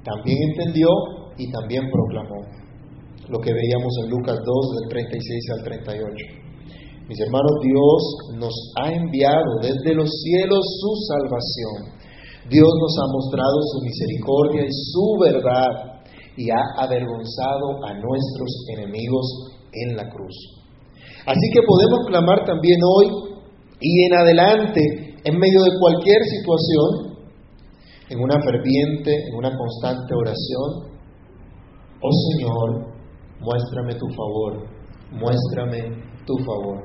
también 0.01 0.49
entendió 0.49 0.89
y 1.37 1.45
también 1.51 1.85
proclamó. 1.93 2.41
Lo 3.29 3.37
que 3.37 3.53
veíamos 3.53 3.93
en 4.01 4.09
Lucas 4.09 4.41
2 4.41 4.81
del 4.81 4.89
36 4.89 5.49
al 5.53 5.63
38. 5.63 6.43
Mis 7.07 7.19
hermanos, 7.21 7.53
Dios 7.61 8.01
nos 8.41 8.55
ha 8.81 8.89
enviado 8.97 9.61
desde 9.61 9.93
los 9.93 10.09
cielos 10.25 10.65
su 10.81 10.91
salvación. 11.05 12.01
Dios 12.49 12.71
nos 12.73 12.93
ha 12.97 13.07
mostrado 13.13 13.57
su 13.61 13.85
misericordia 13.85 14.65
y 14.65 14.73
su 14.73 15.05
verdad 15.21 16.01
y 16.35 16.49
ha 16.49 16.81
avergonzado 16.81 17.77
a 17.85 17.93
nuestros 17.93 18.49
enemigos 18.75 19.53
en 19.71 19.97
la 19.97 20.09
cruz. 20.09 20.33
Así 21.27 21.45
que 21.53 21.61
podemos 21.61 22.07
clamar 22.07 22.43
también 22.43 22.79
hoy 22.81 23.07
y 23.79 24.05
en 24.05 24.13
adelante, 24.17 25.12
en 25.23 25.37
medio 25.37 25.63
de 25.63 25.79
cualquier 25.79 26.21
situación, 26.23 27.17
en 28.09 28.19
una 28.19 28.35
ferviente, 28.41 29.11
en 29.29 29.35
una 29.35 29.55
constante 29.57 30.13
oración, 30.13 30.93
oh 32.01 32.11
Señor, 32.31 32.93
muéstrame 33.39 33.95
tu 33.95 34.07
favor, 34.13 34.67
muéstrame 35.11 36.03
tu 36.25 36.37
favor. 36.43 36.83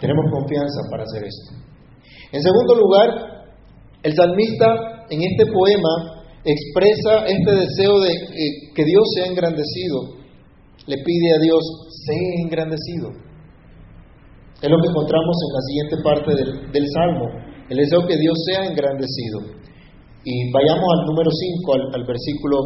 Tenemos 0.00 0.24
confianza 0.32 0.80
para 0.90 1.04
hacer 1.04 1.24
esto. 1.24 1.54
En 2.32 2.42
segundo 2.42 2.74
lugar, 2.74 3.08
el 4.02 4.14
salmista 4.14 5.06
en 5.10 5.20
este 5.22 5.52
poema 5.52 6.24
expresa 6.44 7.26
este 7.26 7.52
deseo 7.52 8.00
de 8.00 8.10
que 8.74 8.84
Dios 8.84 9.04
sea 9.14 9.26
engrandecido. 9.26 10.16
Le 10.86 10.96
pide 11.02 11.34
a 11.34 11.38
Dios, 11.40 11.60
sea 12.06 12.42
engrandecido. 12.44 13.25
Es 14.62 14.70
lo 14.70 14.76
que 14.80 14.88
encontramos 14.88 15.36
en 15.44 15.50
la 15.52 15.62
siguiente 15.68 15.96
parte 16.02 16.30
del, 16.72 16.86
Salmo, 16.88 17.26
el 17.68 17.76
deseo 17.76 18.06
que 18.06 18.16
Dios 18.16 18.36
sea 18.46 18.64
engrandecido. 18.64 19.40
Y 20.24 20.50
vayamos 20.50 20.88
al 20.98 21.06
número 21.06 21.30
5, 21.30 21.74
al, 21.74 22.00
al 22.00 22.04
versículo 22.06 22.56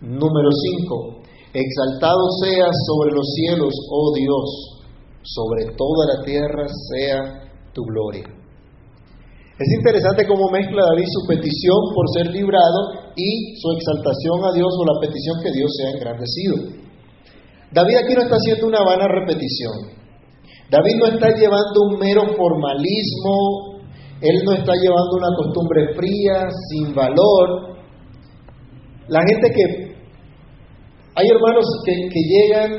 número 0.00 0.50
5. 0.52 1.26
Exaltado 1.52 2.22
sea 2.42 2.68
sobre 2.86 3.12
los 3.12 3.26
cielos, 3.34 3.74
oh 3.90 4.14
Dios 4.14 4.76
sobre 5.22 5.74
toda 5.74 6.14
la 6.14 6.24
tierra 6.24 6.66
sea 6.68 7.50
tu 7.72 7.82
gloria. 7.82 8.24
Es 9.58 9.68
interesante 9.78 10.26
cómo 10.26 10.50
mezcla 10.50 10.84
David 10.84 11.08
su 11.08 11.26
petición 11.26 11.80
por 11.94 12.04
ser 12.12 12.26
librado 12.30 13.10
y 13.16 13.56
su 13.56 13.72
exaltación 13.72 14.44
a 14.44 14.52
Dios 14.52 14.68
o 14.68 14.84
la 14.84 15.00
petición 15.00 15.40
que 15.42 15.50
Dios 15.50 15.70
sea 15.76 15.90
engrandecido. 15.96 16.56
David 17.72 17.96
aquí 18.04 18.14
no 18.14 18.22
está 18.22 18.36
haciendo 18.36 18.66
una 18.68 18.84
vana 18.84 19.08
repetición. 19.08 19.96
David 20.70 20.96
no 20.98 21.06
está 21.06 21.28
llevando 21.28 21.82
un 21.90 21.98
mero 21.98 22.22
formalismo, 22.36 23.76
él 24.20 24.42
no 24.44 24.52
está 24.52 24.72
llevando 24.74 25.16
una 25.16 25.36
costumbre 25.36 25.94
fría, 25.94 26.48
sin 26.70 26.94
valor. 26.94 27.76
La 29.08 29.20
gente 29.20 29.50
que... 29.54 29.86
Hay 31.18 31.28
hermanos 31.28 31.64
que, 31.84 31.92
llegan 32.12 32.72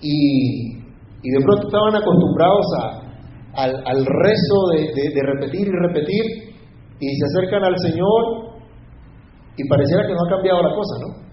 y 0.00 1.30
de 1.30 1.44
pronto 1.44 1.68
estaban 1.68 1.94
acostumbrados 1.94 2.66
al, 3.54 4.06
rezo 4.06 4.58
de, 4.72 5.22
repetir 5.22 5.66
y 5.66 5.86
repetir 5.86 6.24
y 7.00 7.06
se 7.06 7.24
acercan 7.26 7.64
al 7.64 7.78
Señor 7.78 8.58
y 9.56 9.68
pareciera 9.68 10.06
que 10.06 10.14
no 10.14 10.20
ha 10.24 10.30
cambiado 10.30 10.62
la 10.62 10.74
cosa, 10.74 10.94
¿no? 11.00 11.28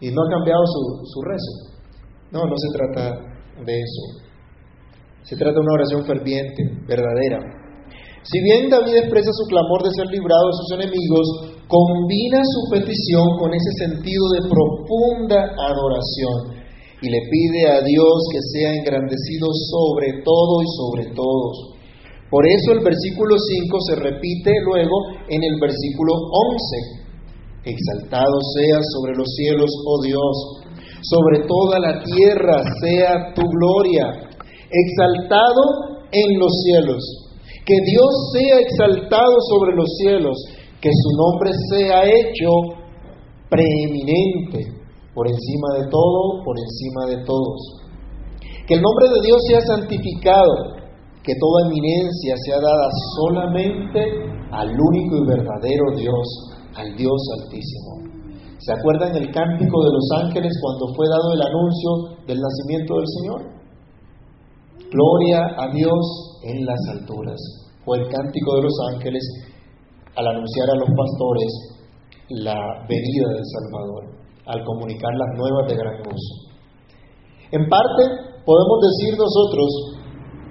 Y 0.00 0.10
no 0.10 0.22
ha 0.22 0.30
cambiado 0.30 0.62
su, 0.66 1.06
su 1.06 1.22
rezo. 1.22 1.76
No, 2.32 2.44
no 2.44 2.54
se 2.56 2.78
trata 2.78 3.25
de 3.64 3.74
eso. 3.80 4.26
Se 5.24 5.36
trata 5.36 5.54
de 5.54 5.60
una 5.60 5.74
oración 5.74 6.04
ferviente, 6.04 6.62
verdadera. 6.86 7.40
Si 8.22 8.42
bien 8.42 8.68
David 8.68 9.06
expresa 9.06 9.30
su 9.32 9.46
clamor 9.46 9.82
de 9.86 9.94
ser 9.94 10.06
librado 10.10 10.46
de 10.50 10.58
sus 10.58 10.70
enemigos, 10.82 11.26
combina 11.66 12.42
su 12.42 12.70
petición 12.70 13.38
con 13.38 13.54
ese 13.54 13.72
sentido 13.86 14.24
de 14.34 14.50
profunda 14.50 15.38
adoración 15.54 16.58
y 17.02 17.10
le 17.10 17.20
pide 17.30 17.70
a 17.70 17.82
Dios 17.82 18.16
que 18.32 18.40
sea 18.54 18.74
engrandecido 18.74 19.46
sobre 19.70 20.22
todo 20.26 20.62
y 20.62 20.68
sobre 20.74 21.04
todos. 21.14 21.76
Por 22.30 22.42
eso 22.46 22.72
el 22.72 22.82
versículo 22.82 23.36
5 23.38 23.78
se 23.86 23.94
repite 23.96 24.50
luego 24.64 25.22
en 25.28 25.42
el 25.42 25.60
versículo 25.60 26.14
11. 26.14 27.70
Exaltado 27.70 28.36
sea 28.58 28.78
sobre 28.94 29.14
los 29.14 29.26
cielos, 29.34 29.70
oh 29.86 30.02
Dios, 30.02 30.65
sobre 31.02 31.46
toda 31.46 31.78
la 31.80 32.02
tierra 32.02 32.62
sea 32.82 33.34
tu 33.34 33.42
gloria. 33.42 34.30
Exaltado 34.70 35.96
en 36.12 36.38
los 36.38 36.52
cielos. 36.64 37.02
Que 37.64 37.74
Dios 37.84 38.12
sea 38.32 38.60
exaltado 38.60 39.34
sobre 39.50 39.74
los 39.74 39.88
cielos, 39.98 40.36
que 40.80 40.90
su 40.90 41.16
nombre 41.16 41.50
sea 41.70 42.04
hecho 42.04 42.50
preeminente 43.50 44.76
por 45.14 45.26
encima 45.28 45.78
de 45.78 45.88
todo, 45.90 46.44
por 46.44 46.56
encima 46.58 47.06
de 47.16 47.24
todos. 47.24 47.86
Que 48.68 48.74
el 48.74 48.82
nombre 48.82 49.08
de 49.14 49.26
Dios 49.26 49.40
sea 49.48 49.60
santificado, 49.62 50.76
que 51.22 51.32
toda 51.40 51.66
eminencia 51.66 52.34
sea 52.44 52.60
dada 52.60 52.88
solamente 53.16 54.00
al 54.52 54.68
único 54.68 55.16
y 55.16 55.26
verdadero 55.26 55.84
Dios, 55.96 56.26
al 56.74 56.96
Dios 56.96 57.20
altísimo. 57.40 58.15
¿Se 58.66 58.72
acuerdan 58.72 59.14
el 59.14 59.30
cántico 59.30 59.78
de 59.84 59.92
los 59.94 60.26
ángeles 60.26 60.50
cuando 60.60 60.92
fue 60.96 61.06
dado 61.06 61.34
el 61.34 61.42
anuncio 61.42 62.18
del 62.26 62.38
nacimiento 62.42 62.96
del 62.98 63.06
Señor? 63.06 63.40
Gloria 64.90 65.38
a 65.54 65.70
Dios 65.70 66.02
en 66.42 66.66
las 66.66 66.80
alturas. 66.90 67.38
Fue 67.84 67.98
el 67.98 68.08
cántico 68.10 68.56
de 68.56 68.62
los 68.62 68.74
ángeles 68.90 69.22
al 70.16 70.26
anunciar 70.26 70.66
a 70.70 70.78
los 70.82 70.90
pastores 70.98 71.50
la 72.42 72.58
venida 72.88 73.28
del 73.38 73.46
Salvador 73.46 74.16
al 74.46 74.64
comunicar 74.64 75.10
las 75.14 75.38
nuevas 75.38 75.68
de 75.68 75.76
gran 75.76 76.02
gozo. 76.02 76.34
En 77.52 77.68
parte, 77.68 78.02
podemos 78.44 78.78
decir 78.82 79.14
nosotros 79.18 79.68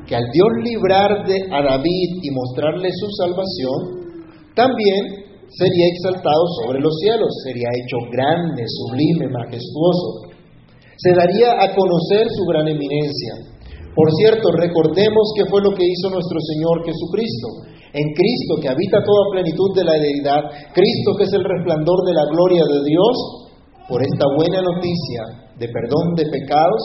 que 0.07 0.15
al 0.15 0.23
Dios 0.31 0.47
librar 0.63 1.25
de, 1.27 1.51
a 1.51 1.63
David 1.63 2.09
y 2.21 2.31
mostrarle 2.31 2.89
su 2.91 3.07
salvación, 3.11 4.23
también 4.55 5.24
sería 5.57 5.87
exaltado 5.87 6.43
sobre 6.61 6.79
los 6.79 6.93
cielos, 6.99 7.31
sería 7.43 7.69
hecho 7.71 7.97
grande, 8.11 8.63
sublime, 8.67 9.31
majestuoso. 9.31 10.35
Se 10.97 11.11
daría 11.11 11.59
a 11.63 11.75
conocer 11.75 12.27
su 12.31 12.43
gran 12.45 12.67
eminencia. 12.67 13.55
Por 13.95 14.11
cierto, 14.19 14.51
recordemos 14.51 15.31
que 15.35 15.47
fue 15.47 15.63
lo 15.63 15.71
que 15.71 15.87
hizo 15.87 16.09
nuestro 16.11 16.39
Señor 16.39 16.83
Jesucristo. 16.83 17.71
En 17.95 18.11
Cristo, 18.11 18.59
que 18.59 18.67
habita 18.67 18.99
toda 18.99 19.31
plenitud 19.31 19.71
de 19.71 19.85
la 19.87 19.95
deidad, 19.95 20.43
Cristo 20.75 21.15
que 21.17 21.23
es 21.23 21.33
el 21.33 21.43
resplandor 21.47 22.03
de 22.03 22.13
la 22.13 22.27
gloria 22.27 22.63
de 22.67 22.83
Dios, 22.83 23.15
por 23.87 24.03
esta 24.03 24.27
buena 24.35 24.59
noticia 24.59 25.47
de 25.55 25.67
perdón 25.71 26.15
de 26.15 26.25
pecados, 26.27 26.83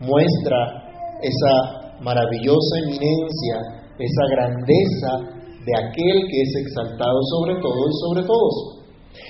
muestra 0.00 0.90
esa 1.22 2.02
maravillosa 2.02 2.74
eminencia, 2.82 3.86
esa 3.98 4.24
grandeza 4.34 5.39
de 5.70 5.86
aquel 5.86 6.26
que 6.26 6.40
es 6.42 6.52
exaltado 6.66 7.18
sobre 7.38 7.54
todo 7.62 7.78
y 7.86 7.94
sobre 8.02 8.26
todos. 8.26 8.54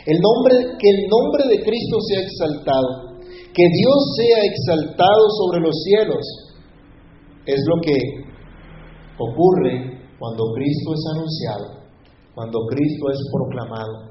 El 0.06 0.16
nombre, 0.20 0.76
que 0.80 0.88
el 0.88 1.08
nombre 1.08 1.44
de 1.52 1.62
Cristo 1.62 1.96
sea 2.08 2.20
exaltado, 2.24 3.20
que 3.52 3.66
Dios 3.68 4.00
sea 4.16 4.40
exaltado 4.48 5.24
sobre 5.36 5.60
los 5.60 5.76
cielos, 5.84 6.24
es 7.44 7.60
lo 7.68 7.80
que 7.82 7.96
ocurre 9.18 10.00
cuando 10.18 10.44
Cristo 10.54 10.94
es 10.94 11.04
anunciado, 11.12 11.66
cuando 12.34 12.58
Cristo 12.68 13.10
es 13.10 13.18
proclamado 13.32 14.10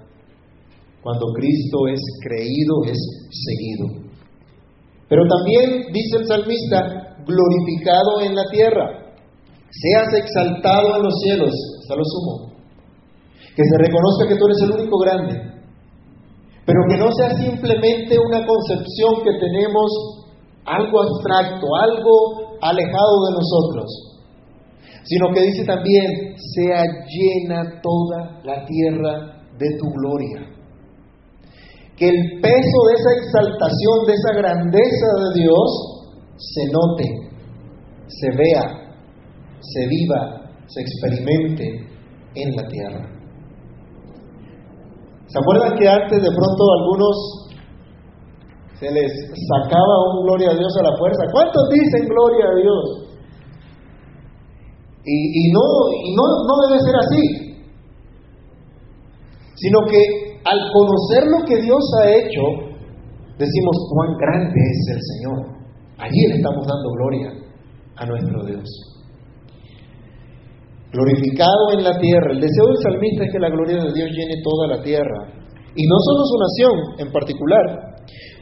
cuando 1.01 1.27
Cristo 1.33 1.87
es 1.87 2.01
creído, 2.21 2.83
es 2.85 2.99
seguido. 3.31 4.09
Pero 5.07 5.23
también, 5.27 5.91
dice 5.93 6.17
el 6.19 6.27
salmista, 6.27 7.15
glorificado 7.25 8.21
en 8.21 8.35
la 8.35 8.43
tierra. 8.51 9.05
seas 9.71 10.13
exaltado 10.23 10.95
en 10.97 11.03
los 11.03 11.13
cielos, 11.23 11.53
hasta 11.89 11.95
lo 11.95 12.05
sumo, 12.05 12.53
que 13.55 13.63
se 13.63 13.77
reconozca 13.81 14.27
que 14.27 14.37
tú 14.37 14.45
eres 14.45 14.61
el 14.61 14.71
único 14.79 14.97
grande, 14.99 15.41
pero 16.65 16.79
que 16.87 16.97
no 16.97 17.11
sea 17.17 17.35
simplemente 17.35 18.15
una 18.19 18.45
concepción 18.45 19.23
que 19.23 19.39
tenemos 19.39 19.89
algo 20.65 21.01
abstracto, 21.01 21.65
algo 21.81 22.57
alejado 22.61 23.25
de 23.25 23.31
nosotros, 23.33 23.85
sino 25.03 25.33
que 25.33 25.41
dice 25.41 25.65
también, 25.65 26.35
sea 26.37 26.83
llena 27.09 27.81
toda 27.81 28.39
la 28.43 28.63
tierra 28.65 29.41
de 29.57 29.67
tu 29.79 29.89
gloria. 29.89 30.45
Que 31.97 32.07
el 32.07 32.39
peso 32.39 32.79
de 32.87 32.93
esa 32.93 33.11
exaltación, 33.17 34.05
de 34.05 34.13
esa 34.13 34.33
grandeza 34.37 35.07
de 35.33 35.41
Dios, 35.41 35.69
se 36.37 36.71
note, 36.71 37.03
se 38.07 38.29
vea, 38.37 38.93
se 39.59 39.87
viva, 39.87 40.38
se 40.69 40.81
experimente 40.81 41.65
en 42.35 42.55
la 42.55 42.67
tierra. 42.67 43.19
¿Se 45.27 45.39
acuerdan 45.39 45.77
que 45.77 45.87
antes 45.87 46.21
de 46.21 46.29
pronto 46.29 46.63
algunos 46.79 47.15
se 48.79 48.89
les 48.91 49.11
sacaba 49.49 50.13
un 50.13 50.25
gloria 50.25 50.51
a 50.51 50.57
Dios 50.57 50.73
a 50.79 50.83
la 50.83 50.97
fuerza? 50.97 51.23
¿Cuántos 51.31 51.69
dicen 51.69 52.07
gloria 52.07 52.45
a 52.45 52.55
Dios? 52.55 53.05
Y, 55.05 55.51
no, 55.51 55.65
y 56.05 56.13
no, 56.13 56.23
no 56.45 56.67
debe 56.67 56.79
ser 56.81 56.95
así, 56.95 57.23
sino 59.55 59.79
que 59.89 60.39
al 60.45 60.59
conocer 60.71 61.23
lo 61.25 61.45
que 61.45 61.61
Dios 61.63 61.81
ha 61.99 62.09
hecho, 62.11 62.41
decimos 63.39 63.75
cuán 63.91 64.17
grande 64.17 64.59
es 64.59 64.95
el 64.95 65.01
Señor. 65.01 65.57
Allí 65.97 66.27
le 66.27 66.35
estamos 66.35 66.67
dando 66.67 66.91
gloria 66.91 67.33
a 67.95 68.05
nuestro 68.05 68.45
Dios 68.45 68.98
glorificado 70.91 71.77
en 71.77 71.83
la 71.83 71.93
tierra. 71.99 72.33
El 72.33 72.41
deseo 72.41 72.65
del 72.67 72.81
salmista 72.81 73.23
es 73.25 73.31
que 73.31 73.39
la 73.39 73.49
gloria 73.49 73.77
de 73.77 73.93
Dios 73.93 74.09
llene 74.09 74.41
toda 74.43 74.67
la 74.67 74.81
tierra. 74.81 75.29
Y 75.75 75.85
no 75.85 75.97
solo 76.01 76.25
su 76.25 76.37
nación 76.37 76.75
en 76.97 77.11
particular, 77.13 77.65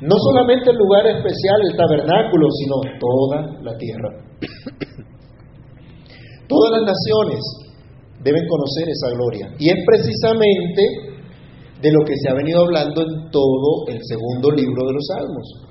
no 0.02 0.16
solamente 0.16 0.72
el 0.72 0.78
lugar 0.78 1.06
especial, 1.08 1.60
el 1.70 1.76
tabernáculo, 1.76 2.48
sino 2.52 2.76
toda 3.00 3.38
la 3.62 3.78
tierra. 3.78 4.10
Todas 6.48 6.80
las 6.80 6.96
naciones 6.96 7.44
deben 8.24 8.48
conocer 8.48 8.88
esa 8.88 9.10
gloria. 9.12 9.52
Y 9.60 9.68
es 9.68 9.84
precisamente 9.86 10.82
de 11.82 11.92
lo 11.92 12.06
que 12.08 12.16
se 12.16 12.30
ha 12.32 12.36
venido 12.36 12.64
hablando 12.64 13.02
en 13.02 13.30
todo 13.30 13.84
el 13.90 14.00
segundo 14.08 14.52
libro 14.52 14.88
de 14.88 14.94
los 14.94 15.06
Salmos. 15.12 15.68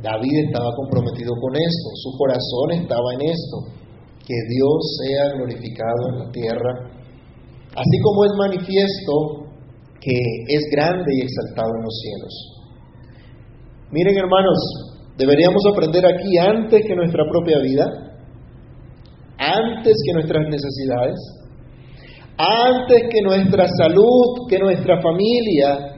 David 0.00 0.46
estaba 0.46 0.70
comprometido 0.76 1.34
con 1.34 1.56
esto, 1.56 1.88
su 1.98 2.16
corazón 2.16 2.70
estaba 2.78 3.14
en 3.14 3.22
esto 3.26 3.81
que 4.26 4.34
Dios 4.48 4.80
sea 5.02 5.34
glorificado 5.36 6.08
en 6.10 6.18
la 6.18 6.30
tierra, 6.30 6.72
así 7.74 7.96
como 8.02 8.24
es 8.24 8.32
manifiesto 8.38 9.42
que 10.00 10.18
es 10.48 10.62
grande 10.72 11.10
y 11.14 11.20
exaltado 11.22 11.70
en 11.78 11.82
los 11.84 11.94
cielos. 12.02 12.34
Miren 13.90 14.16
hermanos, 14.16 14.58
deberíamos 15.16 15.62
aprender 15.70 16.04
aquí 16.06 16.38
antes 16.38 16.82
que 16.86 16.96
nuestra 16.96 17.24
propia 17.30 17.58
vida, 17.58 17.84
antes 19.38 19.94
que 20.04 20.12
nuestras 20.12 20.48
necesidades, 20.48 21.18
antes 22.38 23.02
que 23.10 23.22
nuestra 23.22 23.66
salud, 23.68 24.48
que 24.48 24.58
nuestra 24.58 25.00
familia, 25.00 25.92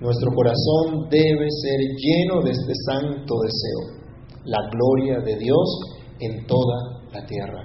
nuestro 0.00 0.30
corazón 0.34 1.08
debe 1.10 1.48
ser 1.50 1.80
lleno 1.96 2.42
de 2.42 2.52
este 2.52 2.72
santo 2.86 3.34
deseo, 3.42 4.04
la 4.44 4.58
gloria 4.70 5.20
de 5.24 5.36
Dios 5.36 5.80
en 6.20 6.46
toda 6.46 6.93
la 7.14 7.24
tierra. 7.26 7.62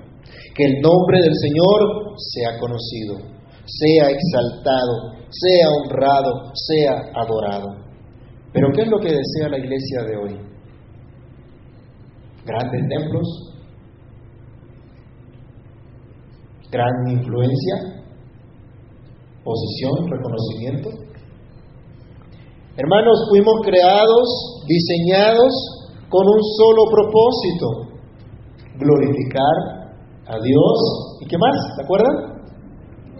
Que 0.55 0.63
el 0.63 0.81
nombre 0.81 1.21
del 1.21 1.33
Señor 1.33 2.15
sea 2.17 2.59
conocido, 2.59 3.17
sea 3.65 4.09
exaltado, 4.09 5.19
sea 5.29 5.67
honrado, 5.69 6.51
sea 6.53 6.93
adorado. 7.15 7.67
Pero 8.53 8.67
¿qué 8.73 8.81
es 8.81 8.87
lo 8.87 8.99
que 8.99 9.09
desea 9.09 9.49
la 9.49 9.57
iglesia 9.57 10.03
de 10.03 10.17
hoy? 10.17 10.49
Grandes 12.45 12.81
templos, 12.89 13.27
gran 16.71 16.91
influencia, 17.09 17.75
posición, 19.43 20.09
reconocimiento. 20.09 20.89
Hermanos, 22.77 23.27
fuimos 23.29 23.55
creados, 23.65 24.63
diseñados 24.67 25.51
con 26.09 26.25
un 26.25 26.41
solo 26.57 26.83
propósito, 26.89 27.98
glorificar 28.79 29.55
a 30.27 30.37
Dios 30.39 30.77
y 31.21 31.27
qué 31.27 31.37
más, 31.37 31.75
¿se 31.75 31.83
acuerdan? 31.83 32.39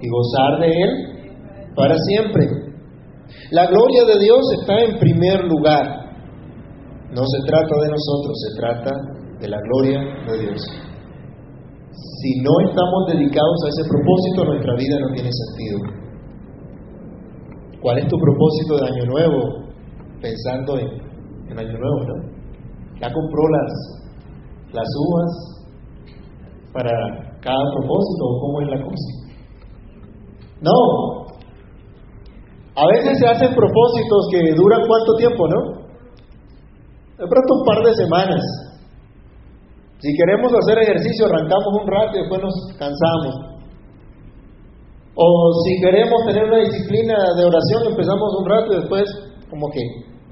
Y 0.02 0.08
gozar 0.08 0.60
de 0.62 0.68
Él 0.68 0.92
para 1.76 1.96
siempre. 2.08 2.48
La 3.52 3.68
gloria 3.68 4.06
de 4.06 4.20
Dios 4.20 4.40
está 4.62 4.80
en 4.82 5.00
primer 5.00 5.44
lugar. 5.46 5.86
No 7.12 7.24
se 7.26 7.48
trata 7.48 7.76
de 7.82 7.90
nosotros, 7.90 8.38
se 8.48 8.60
trata 8.60 8.92
de 9.40 9.48
la 9.48 9.58
gloria 9.62 10.00
de 10.32 10.40
Dios. 10.40 10.62
Si 12.22 12.42
no 12.42 12.52
estamos 12.68 13.08
dedicados 13.08 13.58
a 13.66 13.70
ese 13.70 13.90
propósito, 13.90 14.46
nuestra 14.46 14.76
vida 14.76 15.00
no 15.00 15.14
tiene 15.14 15.30
sentido. 15.32 15.80
¿Cuál 17.82 17.98
es 18.00 18.08
tu 18.08 18.18
propósito 18.18 18.78
de 18.78 18.86
Año 18.88 19.06
Nuevo? 19.06 19.42
Pensando 20.22 20.78
en, 20.80 20.88
en 21.50 21.60
Año 21.60 21.78
Nuevo, 21.78 22.04
¿no? 22.08 22.40
Ya 23.00 23.12
compró 23.12 23.44
las, 23.48 23.99
las 24.74 24.88
uvas, 25.08 25.60
para 26.74 26.92
cada 27.42 27.64
propósito 27.76 28.24
o 28.24 28.40
cómo 28.42 28.62
es 28.62 28.68
la 28.68 28.82
cosa. 28.84 29.10
No. 30.62 30.78
A 32.76 32.88
veces 32.94 33.18
se 33.20 33.28
hacen 33.28 33.56
propósitos 33.56 34.28
que 34.32 34.56
duran 34.56 34.82
cuánto 34.88 35.16
tiempo, 35.18 35.48
¿no? 35.48 35.80
De 37.18 37.28
pronto 37.28 37.54
un 37.60 37.66
par 37.66 37.84
de 37.84 37.94
semanas. 37.96 38.44
Si 40.00 40.16
queremos 40.16 40.52
hacer 40.54 40.80
ejercicio, 40.80 41.26
arrancamos 41.26 41.74
un 41.82 41.88
rato 41.88 42.16
y 42.16 42.20
después 42.22 42.42
nos 42.42 42.56
cansamos. 42.78 43.50
O 45.16 45.52
si 45.66 45.82
queremos 45.82 46.24
tener 46.26 46.46
una 46.46 46.60
disciplina 46.60 47.16
de 47.36 47.44
oración, 47.44 47.92
empezamos 47.92 48.36
un 48.40 48.46
rato 48.48 48.74
y 48.74 48.78
después 48.78 49.04
como 49.50 49.68
que 49.72 49.82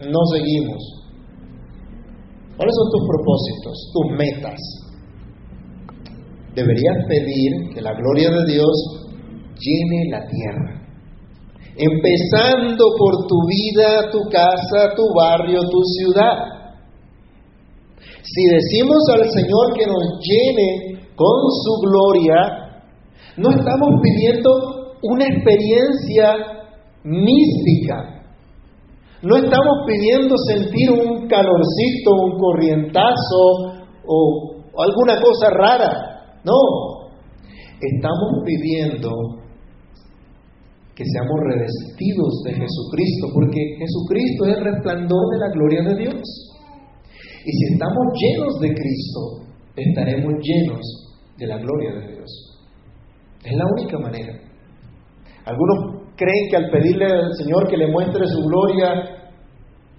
no 0.07 0.19
seguimos. 0.31 1.06
¿Cuáles 2.57 2.75
son 2.75 2.89
tus 2.91 3.07
propósitos, 3.07 3.91
tus 3.93 4.17
metas? 4.17 4.59
deberías 6.57 7.05
pedir 7.07 7.69
que 7.71 7.81
la 7.81 7.93
gloria 7.93 8.31
de 8.31 8.51
Dios 8.51 8.75
llene 9.61 10.09
la 10.09 10.25
tierra. 10.25 10.81
Empezando 11.77 12.83
por 12.97 13.27
tu 13.27 13.37
vida, 13.45 14.09
tu 14.11 14.21
casa, 14.31 14.95
tu 14.95 15.03
barrio, 15.13 15.61
tu 15.69 15.81
ciudad. 15.83 16.33
Si 18.23 18.43
decimos 18.49 18.97
al 19.13 19.29
Señor 19.29 19.77
que 19.77 19.85
nos 19.85 20.19
llene 20.19 20.99
con 21.15 21.37
su 21.61 21.73
gloria, 21.85 22.81
no 23.37 23.51
estamos 23.51 23.89
pidiendo 24.01 24.97
una 25.03 25.25
experiencia 25.25 26.33
mística. 27.03 28.16
No 29.23 29.35
estamos 29.37 29.85
pidiendo 29.87 30.35
sentir 30.47 30.91
un 30.91 31.27
calorcito, 31.27 32.11
un 32.23 32.37
corrientazo 32.37 33.83
o 34.05 34.57
alguna 34.77 35.19
cosa 35.19 35.49
rara. 35.49 36.39
No, 36.43 36.53
estamos 37.81 38.43
pidiendo 38.45 39.09
que 40.95 41.03
seamos 41.05 41.39
revestidos 41.45 42.41
de 42.45 42.53
Jesucristo, 42.53 43.27
porque 43.33 43.59
Jesucristo 43.77 44.45
es 44.45 44.57
el 44.57 44.63
resplandor 44.63 45.29
de 45.31 45.37
la 45.37 45.49
gloria 45.53 45.83
de 45.83 45.95
Dios. 45.95 46.21
Y 47.45 47.51
si 47.51 47.73
estamos 47.73 48.05
llenos 48.19 48.59
de 48.59 48.69
Cristo, 48.69 49.19
estaremos 49.75 50.33
llenos 50.41 50.81
de 51.37 51.47
la 51.47 51.57
gloria 51.57 51.93
de 51.93 52.13
Dios. 52.13 52.57
Es 53.43 53.55
la 53.55 53.65
única 53.77 53.99
manera. 53.99 54.33
Algunos 55.45 55.96
creen 56.17 56.49
que 56.49 56.57
al 56.57 56.69
pedirle 56.71 57.05
al 57.05 57.33
Señor 57.35 57.69
que 57.69 57.77
le 57.77 57.87
muestre 57.87 58.27
su 58.27 58.41
gloria 58.41 59.17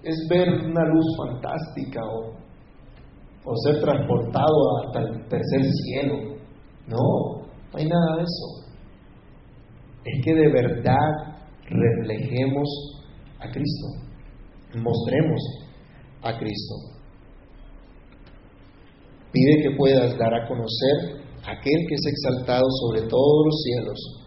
es 0.03 0.27
ver 0.29 0.49
una 0.49 0.85
luz 0.85 1.05
fantástica 1.17 2.01
o, 2.05 2.35
o 3.45 3.55
ser 3.65 3.81
transportado 3.81 4.77
hasta 4.83 4.99
el 4.99 5.27
tercer 5.29 5.63
cielo. 5.63 6.35
No, 6.87 7.43
no 7.71 7.79
hay 7.79 7.85
nada 7.85 8.17
de 8.17 8.23
eso. 8.23 8.69
Es 10.05 10.23
que 10.23 10.33
de 10.33 10.51
verdad 10.51 11.35
reflejemos 11.63 12.67
a 13.39 13.49
Cristo, 13.49 13.87
mostremos 14.75 15.41
a 16.21 16.37
Cristo. 16.37 16.75
Pide 19.31 19.61
que 19.61 19.77
puedas 19.77 20.17
dar 20.17 20.33
a 20.33 20.47
conocer 20.47 21.21
aquel 21.43 21.85
que 21.87 21.95
es 21.95 22.05
exaltado 22.07 22.65
sobre 22.81 23.07
todos 23.07 23.45
los 23.45 23.61
cielos 23.63 24.18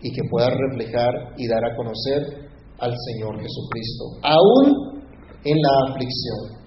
y 0.00 0.12
que 0.12 0.22
puedas 0.30 0.50
reflejar 0.50 1.34
y 1.36 1.48
dar 1.48 1.64
a 1.64 1.76
conocer 1.76 2.48
al 2.78 2.94
Señor 3.10 3.40
Jesucristo, 3.40 4.04
aún 4.22 5.02
en 5.44 5.56
la 5.58 5.90
aflicción. 5.90 6.58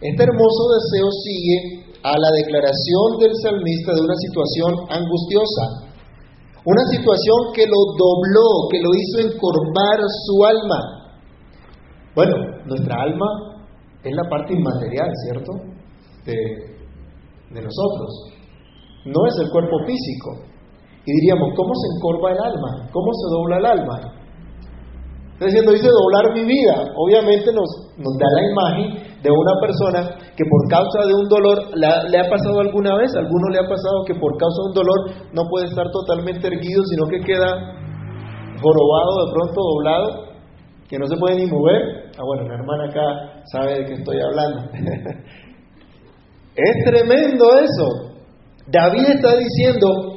Este 0.00 0.22
hermoso 0.22 0.62
deseo 0.78 1.08
sigue 1.10 1.82
a 2.02 2.14
la 2.18 2.30
declaración 2.42 3.18
del 3.18 3.34
salmista 3.42 3.94
de 3.94 4.02
una 4.02 4.16
situación 4.16 4.74
angustiosa, 4.90 5.92
una 6.64 6.84
situación 6.90 7.38
que 7.54 7.66
lo 7.66 7.80
dobló, 7.98 8.68
que 8.70 8.80
lo 8.82 8.90
hizo 8.94 9.18
encorvar 9.18 9.98
su 10.26 10.44
alma. 10.44 10.80
Bueno, 12.14 12.34
nuestra 12.66 13.02
alma 13.02 13.26
es 14.02 14.14
la 14.14 14.28
parte 14.28 14.54
inmaterial, 14.54 15.10
¿cierto? 15.26 15.52
De, 16.26 16.36
de 17.50 17.62
nosotros. 17.62 18.10
No 19.06 19.26
es 19.26 19.34
el 19.38 19.50
cuerpo 19.50 19.76
físico. 19.86 20.51
Y 21.04 21.10
diríamos, 21.12 21.50
¿cómo 21.56 21.72
se 21.74 21.86
encorva 21.96 22.30
el 22.32 22.38
alma? 22.38 22.88
¿Cómo 22.92 23.10
se 23.12 23.26
dobla 23.34 23.56
el 23.58 23.66
alma? 23.66 23.96
Está 25.32 25.46
diciendo, 25.46 25.72
dice 25.72 25.88
doblar 25.90 26.34
mi 26.34 26.46
vida. 26.46 26.86
Obviamente 26.94 27.50
nos, 27.50 27.66
nos 27.98 28.14
da 28.14 28.28
la 28.30 28.42
imagen 28.46 29.12
de 29.22 29.30
una 29.30 29.54
persona 29.58 30.14
que 30.36 30.44
por 30.46 30.70
causa 30.70 31.02
de 31.06 31.14
un 31.14 31.28
dolor, 31.28 31.58
¿le 31.74 32.18
ha 32.18 32.30
pasado 32.30 32.60
alguna 32.60 32.94
vez? 32.96 33.10
¿A 33.16 33.20
alguno 33.20 33.50
le 33.50 33.58
ha 33.58 33.66
pasado 33.66 34.04
que 34.06 34.14
por 34.14 34.38
causa 34.38 34.62
de 34.62 34.68
un 34.70 34.74
dolor 34.74 34.98
no 35.34 35.48
puede 35.50 35.66
estar 35.66 35.90
totalmente 35.90 36.46
erguido, 36.46 36.82
sino 36.86 37.10
que 37.10 37.18
queda 37.26 37.50
jorobado, 38.62 39.26
de 39.26 39.32
pronto 39.32 39.58
doblado, 39.58 40.06
que 40.88 40.98
no 40.98 41.06
se 41.06 41.16
puede 41.16 41.36
ni 41.36 41.46
mover? 41.46 42.12
Ah, 42.14 42.22
bueno, 42.24 42.46
la 42.46 42.54
hermana 42.54 42.84
acá 42.86 43.42
sabe 43.50 43.78
de 43.78 43.84
qué 43.86 43.94
estoy 43.94 44.18
hablando. 44.20 44.70
es 46.54 46.84
tremendo 46.84 47.44
eso. 47.58 48.14
David 48.68 49.06
está 49.16 49.36
diciendo, 49.36 50.11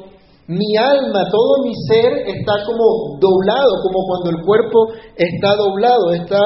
mi 0.48 0.78
alma, 0.78 1.26
todo 1.32 1.64
mi 1.66 1.74
ser 1.90 2.30
está 2.30 2.54
como 2.66 3.18
doblado, 3.20 3.82
como 3.82 4.06
cuando 4.06 4.30
el 4.30 4.46
cuerpo 4.46 4.94
está 5.18 5.56
doblado, 5.56 6.14
está 6.14 6.40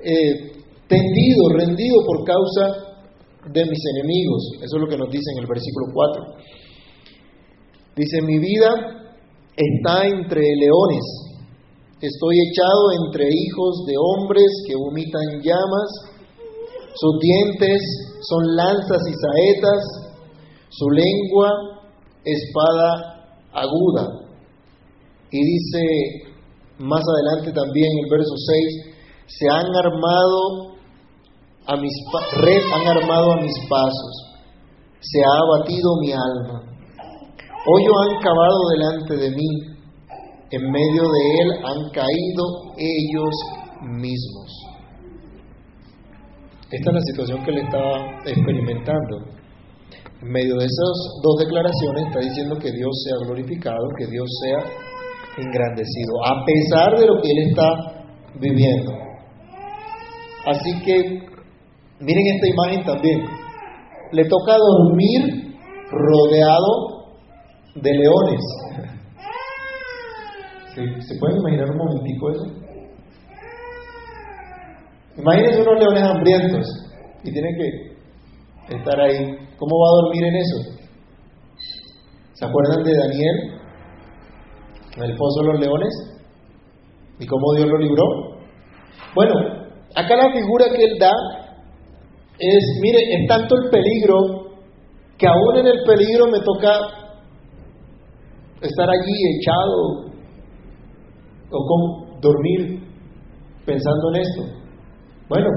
eh, 0.00 0.52
tendido, 0.86 1.48
rendido 1.56 1.96
por 2.04 2.24
causa 2.24 2.88
de 3.48 3.64
mis 3.64 3.80
enemigos. 3.96 4.52
Eso 4.60 4.76
es 4.76 4.80
lo 4.82 4.88
que 4.88 4.98
nos 4.98 5.10
dice 5.10 5.32
en 5.32 5.38
el 5.40 5.46
versículo 5.48 5.86
4. 5.94 6.24
Dice, 7.96 8.20
mi 8.22 8.38
vida 8.38 8.68
está 9.56 10.06
entre 10.06 10.40
leones, 10.40 11.04
estoy 12.00 12.36
echado 12.52 12.92
entre 13.06 13.24
hijos 13.26 13.86
de 13.86 13.94
hombres 13.96 14.46
que 14.68 14.76
vomitan 14.76 15.40
llamas, 15.42 15.88
sus 16.94 17.18
dientes 17.20 17.80
son 18.20 18.56
lanzas 18.56 19.02
y 19.08 19.14
saetas, 19.14 19.82
su 20.68 20.90
lengua 20.90 21.50
espada 22.24 23.17
aguda. 23.52 24.08
Y 25.30 25.38
dice 25.44 26.28
más 26.78 27.02
adelante 27.02 27.52
también 27.52 27.90
el 28.04 28.10
verso 28.10 28.34
6, 28.36 28.96
se 29.26 29.48
han 29.48 29.66
armado 29.84 30.78
a 31.66 31.76
mis 31.76 31.92
red 32.32 32.62
han 32.72 32.96
armado 32.96 33.32
a 33.32 33.40
mis 33.42 33.52
pasos, 33.68 34.40
se 35.00 35.20
ha 35.20 35.42
abatido 35.42 35.90
mi 36.00 36.12
alma. 36.12 36.62
Hoyo 37.66 37.92
han 38.00 38.22
cavado 38.22 38.68
delante 38.70 39.16
de 39.16 39.30
mí, 39.36 39.48
en 40.50 40.70
medio 40.70 41.02
de 41.02 41.40
él 41.42 41.52
han 41.64 41.90
caído 41.90 42.44
ellos 42.78 43.34
mismos. 43.82 44.50
Esta 46.70 46.90
es 46.90 46.94
la 46.94 47.02
situación 47.02 47.44
que 47.44 47.50
él 47.50 47.58
estaba 47.58 48.20
experimentando. 48.24 49.37
En 50.22 50.28
medio 50.28 50.56
de 50.56 50.64
esas 50.64 50.94
dos 51.22 51.36
declaraciones 51.38 52.06
está 52.06 52.20
diciendo 52.20 52.56
que 52.58 52.72
Dios 52.72 52.90
sea 53.04 53.16
glorificado, 53.26 53.88
que 53.96 54.06
Dios 54.06 54.28
sea 54.42 54.58
engrandecido, 55.36 56.24
a 56.24 56.44
pesar 56.44 56.98
de 56.98 57.06
lo 57.06 57.22
que 57.22 57.30
él 57.30 57.38
está 57.50 57.68
viviendo. 58.40 58.92
Así 60.46 60.80
que 60.84 61.28
Miren 62.00 62.24
esta 62.34 62.46
imagen 62.46 62.84
también. 62.84 63.20
Le 64.12 64.24
toca 64.24 64.56
dormir 64.56 65.56
rodeado 65.90 67.16
de 67.74 67.92
leones. 67.92 68.40
¿Se, 70.74 71.18
pueden 71.18 71.38
imaginar 71.38 71.70
un 71.70 71.76
momentico 71.76 72.30
eso? 72.30 72.46
Imagínense 75.16 75.62
unos 75.62 75.80
leones 75.80 76.02
hambrientos 76.04 76.66
y 77.24 77.32
tiene 77.32 77.48
que 77.58 78.76
estar 78.76 79.00
ahí. 79.00 79.47
¿Cómo 79.58 79.76
va 79.76 79.88
a 79.88 80.02
dormir 80.02 80.24
en 80.24 80.36
eso? 80.36 80.78
¿Se 82.34 82.44
acuerdan 82.44 82.84
de 82.84 82.96
Daniel? 82.96 83.36
En 84.96 85.02
el 85.02 85.16
pozo 85.16 85.40
de 85.42 85.52
los 85.52 85.60
leones. 85.60 85.94
¿Y 87.18 87.26
cómo 87.26 87.54
Dios 87.54 87.68
lo 87.68 87.78
libró? 87.78 88.04
Bueno, 89.14 89.34
acá 89.96 90.16
la 90.16 90.32
figura 90.32 90.66
que 90.70 90.84
él 90.84 90.98
da 91.00 91.10
es, 92.38 92.64
mire, 92.80 92.98
es 93.14 93.28
tanto 93.28 93.56
el 93.56 93.70
peligro 93.70 94.48
que 95.18 95.26
aún 95.26 95.56
en 95.56 95.66
el 95.66 95.82
peligro 95.84 96.26
me 96.26 96.38
toca 96.38 96.70
estar 98.60 98.88
allí 98.88 99.12
echado 99.40 100.08
o 101.50 101.66
con, 101.66 102.20
dormir 102.20 102.80
pensando 103.66 104.14
en 104.14 104.22
esto. 104.22 104.42
Bueno, 105.28 105.48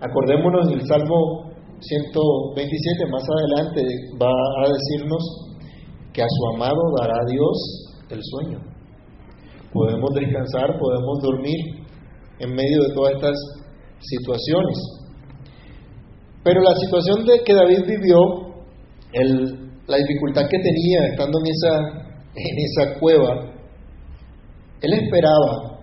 acordémonos 0.00 0.68
del 0.68 0.86
Salmo 0.86 1.49
127, 1.80 3.06
más 3.10 3.24
adelante 3.24 3.82
va 4.20 4.30
a 4.30 4.68
decirnos 4.68 5.22
que 6.12 6.22
a 6.22 6.26
su 6.28 6.54
amado 6.54 6.80
dará 7.00 7.16
Dios 7.28 7.90
el 8.10 8.20
sueño. 8.22 8.60
Podemos 9.72 10.10
descansar, 10.14 10.78
podemos 10.78 11.22
dormir 11.22 11.56
en 12.40 12.54
medio 12.54 12.82
de 12.82 12.94
todas 12.94 13.14
estas 13.14 13.36
situaciones. 14.00 14.78
Pero 16.42 16.60
la 16.62 16.74
situación 16.76 17.24
de 17.24 17.42
que 17.44 17.54
David 17.54 17.84
vivió, 17.86 18.18
la 19.86 19.96
dificultad 19.96 20.48
que 20.48 20.58
tenía 20.58 21.06
estando 21.10 21.38
en 21.38 21.46
esa, 21.46 21.78
en 22.34 22.56
esa 22.58 22.98
cueva, 22.98 23.50
él 24.80 24.92
esperaba 24.94 25.78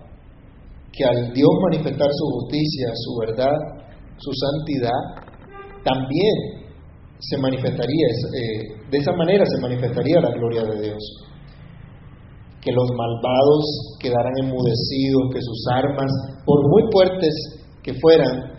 que 0.92 1.04
al 1.04 1.32
Dios 1.32 1.50
manifestar 1.70 2.08
su 2.12 2.24
justicia, 2.40 2.88
su 2.94 3.16
verdad, 3.20 3.54
su 4.18 4.30
santidad, 4.32 5.27
también 5.88 6.68
se 7.18 7.36
manifestaría, 7.38 8.06
eh, 8.08 8.90
de 8.90 8.98
esa 8.98 9.12
manera 9.12 9.44
se 9.44 9.60
manifestaría 9.60 10.20
la 10.20 10.30
gloria 10.30 10.62
de 10.62 10.82
Dios. 10.82 11.02
Que 12.60 12.72
los 12.72 12.88
malvados 12.96 13.96
quedaran 14.00 14.32
enmudecidos, 14.42 15.32
que 15.32 15.40
sus 15.40 15.64
armas, 15.72 16.10
por 16.44 16.68
muy 16.68 16.82
fuertes 16.92 17.34
que 17.82 17.94
fueran, 17.94 18.58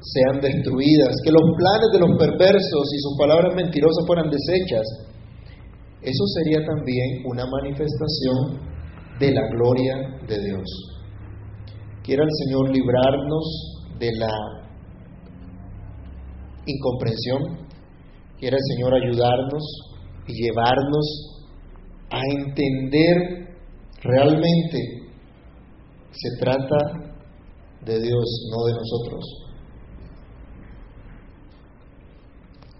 sean 0.00 0.40
destruidas, 0.40 1.14
que 1.22 1.30
los 1.30 1.44
planes 1.58 1.90
de 1.92 2.00
los 2.00 2.16
perversos 2.18 2.84
y 2.94 2.98
sus 2.98 3.18
palabras 3.18 3.54
mentirosas 3.54 4.06
fueran 4.06 4.30
deshechas. 4.30 4.86
Eso 6.00 6.24
sería 6.40 6.64
también 6.64 7.22
una 7.26 7.44
manifestación 7.44 8.70
de 9.20 9.32
la 9.32 9.46
gloria 9.52 9.94
de 10.26 10.40
Dios. 10.40 10.64
Quiera 12.02 12.24
el 12.24 12.30
Señor 12.44 12.70
librarnos 12.70 13.44
de 13.98 14.08
la 14.16 14.32
incomprensión, 16.70 17.66
quiera 18.38 18.56
el 18.56 18.76
Señor 18.76 18.94
ayudarnos 18.94 19.64
y 20.26 20.42
llevarnos 20.42 21.46
a 22.10 22.20
entender 22.30 23.40
realmente 24.02 25.00
se 26.10 26.36
trata 26.40 27.10
de 27.84 28.00
Dios, 28.00 28.50
no 28.50 28.64
de 28.64 28.72
nosotros. 28.72 29.24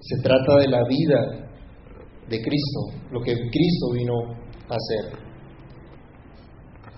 Se 0.00 0.22
trata 0.22 0.57
de 0.57 0.68
la 0.68 0.83
vida 0.88 1.50
de 2.29 2.40
Cristo, 2.42 2.81
lo 3.12 3.20
que 3.20 3.33
Cristo 3.33 3.92
vino 3.92 4.14
a 4.68 4.74
hacer. 4.74 5.18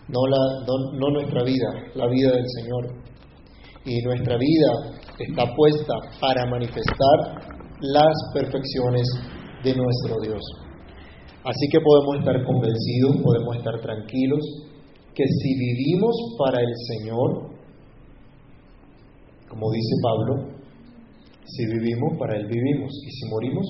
No, 0.09 0.27
la, 0.27 0.39
no, 0.99 1.11
nuestra 1.11 1.43
vida, 1.43 1.69
la 1.95 2.07
vida 2.09 2.33
del 2.33 2.47
Señor. 2.57 3.03
Y 3.85 4.01
nuestra 4.03 4.37
vida 4.37 5.01
está 5.19 5.45
puesta 5.55 5.95
para 6.21 6.47
manifestar 6.47 7.63
las 7.81 8.15
perfecciones 8.35 9.07
de 9.65 9.75
nuestro 9.75 10.21
Dios. 10.23 10.43
Así 11.45 11.69
que 11.71 11.81
podemos 11.81 12.19
estar 12.19 12.45
convencidos, 12.45 13.17
podemos 13.23 13.57
estar 13.57 13.81
tranquilos, 13.81 14.41
que 15.15 15.25
si 15.27 15.59
vivimos 15.59 16.17
para 16.39 16.61
el 16.61 16.73
Señor, 16.89 17.51
como 19.49 19.71
dice 19.73 19.95
Pablo, 20.03 20.63
si 21.45 21.67
vivimos, 21.67 22.19
para 22.19 22.37
Él 22.37 22.47
vivimos. 22.47 22.93
Y 23.07 23.11
si 23.11 23.29
morimos, 23.29 23.67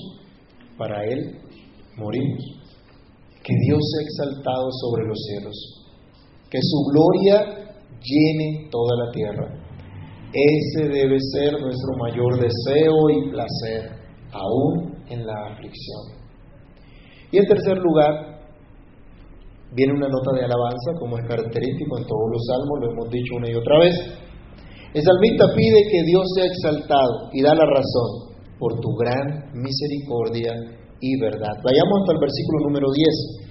para 0.77 1.03
Él 1.05 1.37
morimos. 1.97 2.41
Que 3.43 3.53
Dios 3.65 3.79
sea 3.91 4.03
exaltado 4.05 4.69
sobre 4.71 5.05
los 5.05 5.17
cielos. 5.27 5.55
Que 6.49 6.59
su 6.61 6.91
gloria 6.91 7.75
llene 8.01 8.69
toda 8.71 9.05
la 9.05 9.11
tierra. 9.11 9.62
Ese 10.33 10.89
debe 10.89 11.17
ser 11.31 11.53
nuestro 11.61 11.93
mayor 11.99 12.39
deseo 12.39 13.09
y 13.11 13.29
placer, 13.29 13.91
aún 14.31 14.97
en 15.09 15.25
la 15.25 15.53
aflicción. 15.53 16.23
Y 17.31 17.37
en 17.37 17.45
tercer 17.45 17.77
lugar, 17.77 18.41
viene 19.75 19.93
una 19.93 20.09
nota 20.09 20.33
de 20.33 20.45
alabanza, 20.45 20.97
como 20.99 21.17
es 21.17 21.27
característico 21.27 21.97
en 21.99 22.05
todos 22.05 22.29
los 22.31 22.41
salmos, 22.47 22.79
lo 22.81 22.91
hemos 22.91 23.09
dicho 23.09 23.35
una 23.37 23.49
y 23.49 23.55
otra 23.55 23.77
vez. 23.79 23.95
El 24.93 25.01
salmista 25.01 25.45
pide 25.55 25.81
que 25.89 26.03
Dios 26.05 26.23
sea 26.35 26.45
exaltado 26.45 27.29
y 27.33 27.41
da 27.41 27.53
la 27.55 27.65
razón. 27.65 28.33
por 28.59 28.79
tu 28.79 28.95
gran 28.95 29.51
misericordia 29.51 30.53
y 31.01 31.19
verdad. 31.19 31.51
Vayamos 31.65 31.99
hasta 31.99 32.13
el 32.13 32.19
versículo 32.21 32.69
número 32.69 32.87
10. 32.93 33.43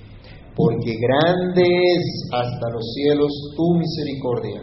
Porque 0.56 0.96
grande 0.96 1.68
es 1.68 2.04
hasta 2.32 2.70
los 2.72 2.84
cielos 2.94 3.30
tu 3.54 3.76
misericordia 3.76 4.62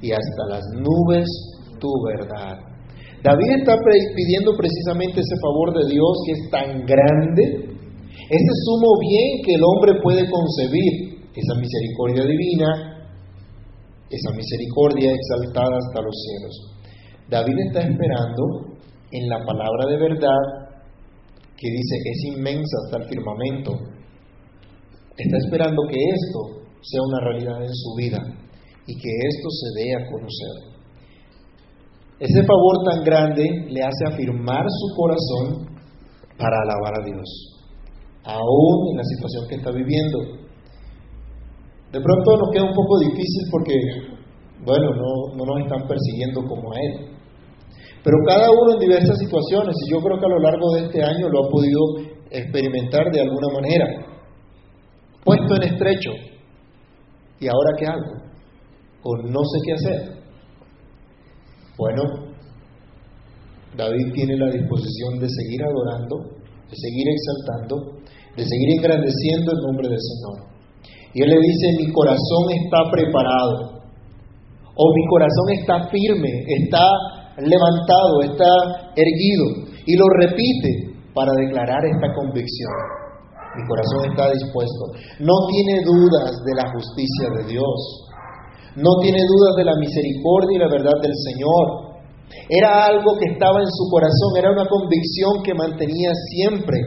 y 0.00 0.12
hasta 0.12 0.42
las 0.50 0.62
nubes 0.78 1.26
tu 1.78 1.88
verdad. 2.06 2.58
David 3.22 3.50
está 3.58 3.74
pidiendo 4.14 4.52
precisamente 4.56 5.20
ese 5.20 5.36
favor 5.42 5.74
de 5.74 5.90
Dios 5.90 6.12
que 6.26 6.32
es 6.32 6.50
tan 6.50 6.86
grande, 6.86 7.42
ese 8.30 8.52
sumo 8.64 8.98
bien 9.00 9.42
que 9.44 9.54
el 9.54 9.62
hombre 9.64 10.00
puede 10.02 10.30
concebir, 10.30 11.18
esa 11.34 11.54
misericordia 11.54 12.24
divina, 12.24 12.98
esa 14.10 14.30
misericordia 14.34 15.12
exaltada 15.12 15.76
hasta 15.76 16.02
los 16.02 16.14
cielos. 16.14 16.54
David 17.28 17.54
está 17.68 17.80
esperando 17.80 18.78
en 19.12 19.28
la 19.28 19.44
palabra 19.44 19.86
de 19.86 19.98
verdad 19.98 20.68
que 21.56 21.68
dice 21.68 21.96
es 22.04 22.36
inmensa 22.36 22.76
hasta 22.84 23.02
el 23.02 23.08
firmamento. 23.08 23.72
Está 25.16 25.36
esperando 25.44 25.82
que 25.90 25.98
esto 25.98 26.62
sea 26.80 27.02
una 27.02 27.20
realidad 27.20 27.62
en 27.62 27.74
su 27.74 27.94
vida 27.96 28.18
y 28.86 28.94
que 28.94 29.10
esto 29.28 29.48
se 29.50 29.82
dé 29.82 29.94
a 29.94 30.06
conocer. 30.10 30.67
Ese 32.20 32.42
favor 32.42 32.76
tan 32.84 33.04
grande 33.04 33.44
le 33.70 33.80
hace 33.80 34.04
afirmar 34.12 34.64
su 34.66 34.96
corazón 34.96 35.68
para 36.36 36.56
alabar 36.62 37.00
a 37.00 37.04
Dios, 37.04 37.28
aún 38.24 38.90
en 38.90 38.96
la 38.96 39.04
situación 39.04 39.48
que 39.48 39.54
está 39.54 39.70
viviendo. 39.70 40.18
De 41.92 42.00
pronto 42.00 42.36
nos 42.38 42.50
queda 42.52 42.64
un 42.64 42.74
poco 42.74 42.98
difícil 42.98 43.42
porque, 43.50 43.74
bueno, 44.66 44.90
no, 44.94 45.36
no 45.36 45.44
nos 45.44 45.62
están 45.62 45.86
persiguiendo 45.86 46.42
como 46.42 46.72
a 46.72 46.76
Él. 46.80 47.18
Pero 48.02 48.16
cada 48.26 48.50
uno 48.50 48.74
en 48.74 48.80
diversas 48.80 49.16
situaciones, 49.18 49.74
y 49.86 49.92
yo 49.92 50.00
creo 50.00 50.18
que 50.18 50.26
a 50.26 50.28
lo 50.28 50.40
largo 50.40 50.74
de 50.74 50.80
este 50.86 51.02
año 51.02 51.28
lo 51.28 51.46
ha 51.46 51.50
podido 51.50 51.80
experimentar 52.30 53.10
de 53.12 53.20
alguna 53.20 53.48
manera. 53.54 53.86
Puesto 55.24 55.54
en 55.56 55.62
estrecho, 55.72 56.10
¿y 57.38 57.46
ahora 57.46 57.70
qué 57.78 57.86
hago? 57.86 58.12
O 59.04 59.16
no 59.22 59.40
sé 59.44 59.58
qué 59.64 59.72
hacer. 59.72 60.17
Bueno, 61.78 62.02
David 63.76 64.12
tiene 64.12 64.36
la 64.36 64.50
disposición 64.50 65.22
de 65.22 65.28
seguir 65.30 65.62
adorando, 65.62 66.42
de 66.66 66.74
seguir 66.74 67.06
exaltando, 67.06 68.02
de 68.34 68.42
seguir 68.42 68.82
engrandeciendo 68.82 69.52
el 69.52 69.60
nombre 69.62 69.88
del 69.88 70.02
Señor. 70.02 70.50
Y 71.14 71.22
él 71.22 71.30
le 71.30 71.38
dice, 71.38 71.78
mi 71.78 71.92
corazón 71.92 72.50
está 72.50 72.90
preparado, 72.90 73.78
o 74.74 74.84
mi 74.92 75.06
corazón 75.06 75.46
está 75.54 75.88
firme, 75.88 76.28
está 76.66 76.82
levantado, 77.38 78.22
está 78.26 78.90
erguido, 78.98 79.70
y 79.86 79.96
lo 79.96 80.06
repite 80.18 80.98
para 81.14 81.30
declarar 81.38 81.78
esta 81.86 82.12
convicción. 82.12 82.74
Mi 83.54 83.62
corazón 83.66 84.10
está 84.10 84.30
dispuesto. 84.34 84.82
No 85.20 85.34
tiene 85.50 85.82
dudas 85.86 86.30
de 86.44 86.54
la 86.54 86.70
justicia 86.74 87.26
de 87.38 87.52
Dios. 87.54 88.07
No 88.78 88.90
tiene 89.02 89.18
dudas 89.18 89.56
de 89.58 89.64
la 89.64 89.74
misericordia 89.74 90.54
y 90.54 90.62
la 90.62 90.70
verdad 90.70 90.94
del 91.02 91.16
Señor. 91.26 91.98
Era 92.48 92.86
algo 92.86 93.18
que 93.18 93.32
estaba 93.32 93.58
en 93.58 93.66
su 93.66 93.90
corazón, 93.90 94.38
era 94.38 94.52
una 94.52 94.68
convicción 94.68 95.42
que 95.42 95.54
mantenía 95.54 96.12
siempre. 96.30 96.78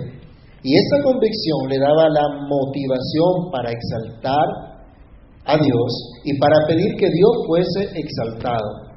Y 0.64 0.72
esa 0.72 1.04
convicción 1.04 1.68
le 1.68 1.80
daba 1.80 2.08
la 2.08 2.48
motivación 2.48 3.52
para 3.52 3.72
exaltar 3.72 4.48
a 5.46 5.58
Dios 5.58 5.90
y 6.24 6.38
para 6.40 6.56
pedir 6.68 6.96
que 6.96 7.10
Dios 7.10 7.32
fuese 7.48 7.90
exaltado. 8.00 8.94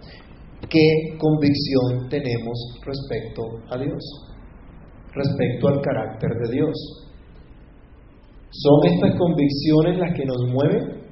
¿Qué 0.69 1.17
convicción 1.19 2.09
tenemos 2.09 2.79
respecto 2.85 3.43
a 3.71 3.79
Dios? 3.79 4.03
Respecto 5.15 5.69
al 5.69 5.81
carácter 5.81 6.31
de 6.47 6.53
Dios. 6.53 6.75
¿Son 8.51 8.93
estas 8.93 9.19
convicciones 9.19 9.99
las 9.99 10.15
que 10.15 10.25
nos 10.27 10.39
mueven? 10.53 11.04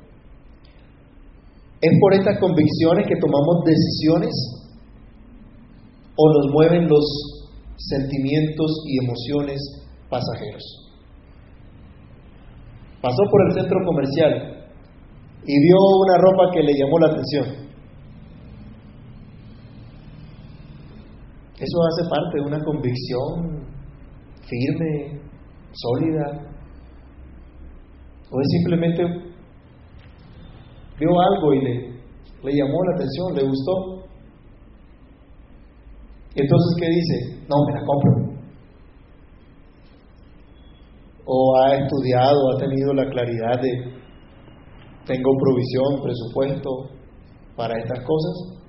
¿Es 1.83 1.91
por 2.01 2.15
estas 2.15 2.39
convicciones 2.39 3.07
que 3.09 3.19
tomamos 3.19 3.65
decisiones 3.67 4.31
o 6.15 6.33
nos 6.33 6.53
mueven 6.53 6.89
los 6.89 7.05
sentimientos 7.77 8.71
y 8.87 9.05
emociones 9.05 9.59
pasajeros? 10.09 10.63
Pasó 13.03 13.23
por 13.29 13.41
el 13.49 13.55
centro 13.61 13.79
comercial 13.85 14.63
y 15.45 15.61
vio 15.61 15.77
una 16.07 16.19
ropa 16.19 16.53
que 16.55 16.63
le 16.63 16.73
llamó 16.73 16.99
la 17.01 17.09
atención. 17.09 17.63
Eso 21.59 21.79
hace 21.83 22.09
parte 22.09 22.39
de 22.39 22.47
una 22.47 22.65
convicción 22.65 23.67
firme, 24.47 25.21
sólida, 25.73 26.53
o 28.31 28.41
es 28.41 28.49
simplemente 28.51 29.03
vio 31.03 31.21
algo 31.21 31.55
y 31.55 31.61
le, 31.61 32.55
llamó 32.55 32.79
la 32.85 32.95
atención, 32.95 33.35
le 33.35 33.43
gustó. 33.43 33.73
Entonces, 36.35 36.77
¿qué 36.79 36.89
dice? 36.89 37.45
No, 37.49 37.57
me 37.67 37.81
la 37.81 37.85
compro. 37.85 38.33
O 41.25 41.57
ha 41.57 41.77
estudiado, 41.77 42.53
ha 42.53 42.59
tenido 42.59 42.95
la 42.95 43.09
claridad 43.11 43.61
de, 43.61 43.71
tengo 45.07 45.31
provisión, 45.39 46.03
presupuesto 46.03 46.71
para 47.57 47.79
estas 47.79 47.99
cosas. 48.05 48.63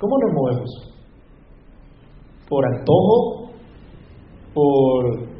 ¿Cómo 0.00 0.18
nos 0.18 0.32
movemos? 0.32 0.70
¿Por 2.48 2.64
antojo? 2.66 3.50
¿Por... 4.54 5.34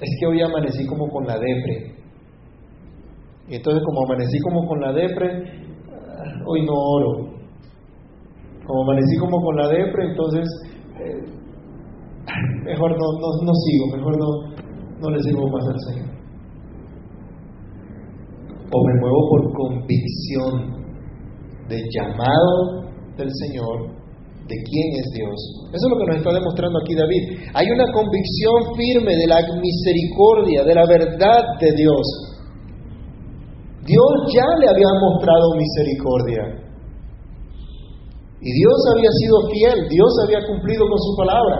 Es 0.00 0.10
que 0.20 0.26
hoy 0.26 0.42
amanecí 0.42 0.86
como 0.86 1.08
con 1.08 1.26
la 1.26 1.34
depre. 1.34 1.93
Y 3.48 3.56
entonces 3.56 3.82
como 3.84 4.04
amanecí 4.06 4.38
como 4.40 4.66
con 4.66 4.80
la 4.80 4.92
depre, 4.92 5.28
ah, 5.90 6.42
hoy 6.46 6.64
no 6.64 6.72
oro. 6.72 7.34
Como 8.66 8.82
amanecí 8.82 9.16
como 9.18 9.42
con 9.42 9.56
la 9.56 9.68
depre, 9.68 10.06
entonces 10.08 10.44
eh, 11.00 11.34
mejor 12.64 12.90
no, 12.92 13.06
no, 13.44 13.52
sigo, 13.66 13.96
mejor 13.96 14.18
no, 14.18 14.28
no 15.00 15.10
le 15.10 15.22
sigo 15.22 15.48
más 15.50 15.64
al 15.66 15.80
Señor. 15.80 16.14
O 18.72 18.86
me 18.86 19.00
muevo 19.00 19.28
por 19.28 19.52
convicción 19.52 20.84
del 21.68 21.82
llamado 21.92 22.84
del 23.16 23.28
Señor, 23.30 23.90
de 24.48 24.56
quién 24.56 24.88
es 25.00 25.10
Dios. 25.14 25.68
Eso 25.72 25.86
es 25.86 25.90
lo 25.90 25.98
que 25.98 26.06
nos 26.06 26.16
está 26.16 26.32
demostrando 26.32 26.78
aquí 26.80 26.94
David. 26.94 27.52
Hay 27.54 27.66
una 27.70 27.92
convicción 27.92 28.74
firme 28.76 29.14
de 29.14 29.26
la 29.26 29.40
misericordia, 29.60 30.64
de 30.64 30.74
la 30.74 30.86
verdad 30.86 31.44
de 31.60 31.72
Dios. 31.76 32.33
Dios 33.84 34.12
ya 34.32 34.48
le 34.60 34.66
había 34.68 34.92
mostrado 35.00 35.54
misericordia. 35.60 36.42
Y 38.40 38.50
Dios 38.52 38.78
había 38.96 39.12
sido 39.12 39.36
fiel, 39.52 39.88
Dios 39.88 40.12
había 40.24 40.40
cumplido 40.44 40.84
con 40.88 40.98
su 41.00 41.12
palabra. 41.16 41.56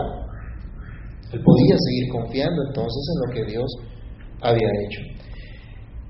Él 1.32 1.40
podía 1.40 1.76
seguir 1.76 2.06
confiando 2.12 2.60
entonces 2.68 3.02
en 3.12 3.16
lo 3.20 3.28
que 3.32 3.42
Dios 3.52 3.68
había 4.40 4.68
hecho. 4.84 5.00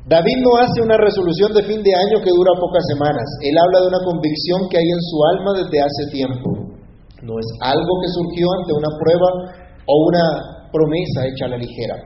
David 0.07 0.39
no 0.45 0.53
hace 0.61 0.83
una 0.83 0.99
resolución 0.99 1.55
de 1.55 1.65
fin 1.65 1.81
de 1.83 1.95
año 1.95 2.21
que 2.21 2.29
dura 2.29 2.53
pocas 2.61 2.85
semanas. 2.93 3.25
Él 3.41 3.57
habla 3.57 3.81
de 3.81 3.89
una 3.89 4.05
convicción 4.05 4.69
que 4.69 4.77
hay 4.77 4.85
en 4.85 5.01
su 5.01 5.17
alma 5.33 5.51
desde 5.65 5.81
hace 5.81 6.03
tiempo. 6.13 6.49
No 7.25 7.41
es 7.41 7.49
algo 7.65 7.93
que 8.05 8.13
surgió 8.13 8.47
ante 8.61 8.73
una 8.77 8.93
prueba 9.01 9.29
o 9.89 9.95
una 10.13 10.25
promesa 10.69 11.25
hecha 11.25 11.47
a 11.47 11.57
la 11.57 11.59
ligera. 11.59 11.97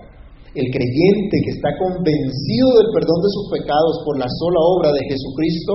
El 0.54 0.64
creyente 0.72 1.36
que 1.44 1.52
está 1.52 1.68
convencido 1.76 2.68
del 2.80 2.88
perdón 2.96 3.20
de 3.20 3.32
sus 3.36 3.46
pecados 3.52 4.00
por 4.04 4.16
la 4.16 4.28
sola 4.32 4.60
obra 4.64 4.90
de 4.96 5.04
Jesucristo, 5.04 5.72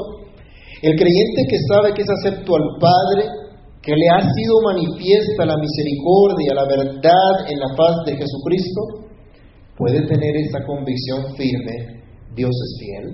el 0.81 0.97
creyente 0.97 1.41
que 1.45 1.59
sabe 1.69 1.93
que 1.93 2.01
es 2.01 2.09
acepto 2.09 2.57
al 2.57 2.67
Padre, 2.81 3.23
que 3.85 3.93
le 3.93 4.07
ha 4.09 4.21
sido 4.25 4.53
manifiesta 4.65 5.45
la 5.45 5.61
misericordia, 5.61 6.57
la 6.57 6.65
verdad 6.65 7.33
en 7.51 7.59
la 7.59 7.69
paz 7.77 8.01
de 8.07 8.17
Jesucristo, 8.17 9.13
puede 9.77 10.01
tener 10.07 10.33
esa 10.41 10.65
convicción 10.65 11.35
firme, 11.37 12.01
Dios 12.33 12.49
es 12.49 12.71
fiel, 12.81 13.07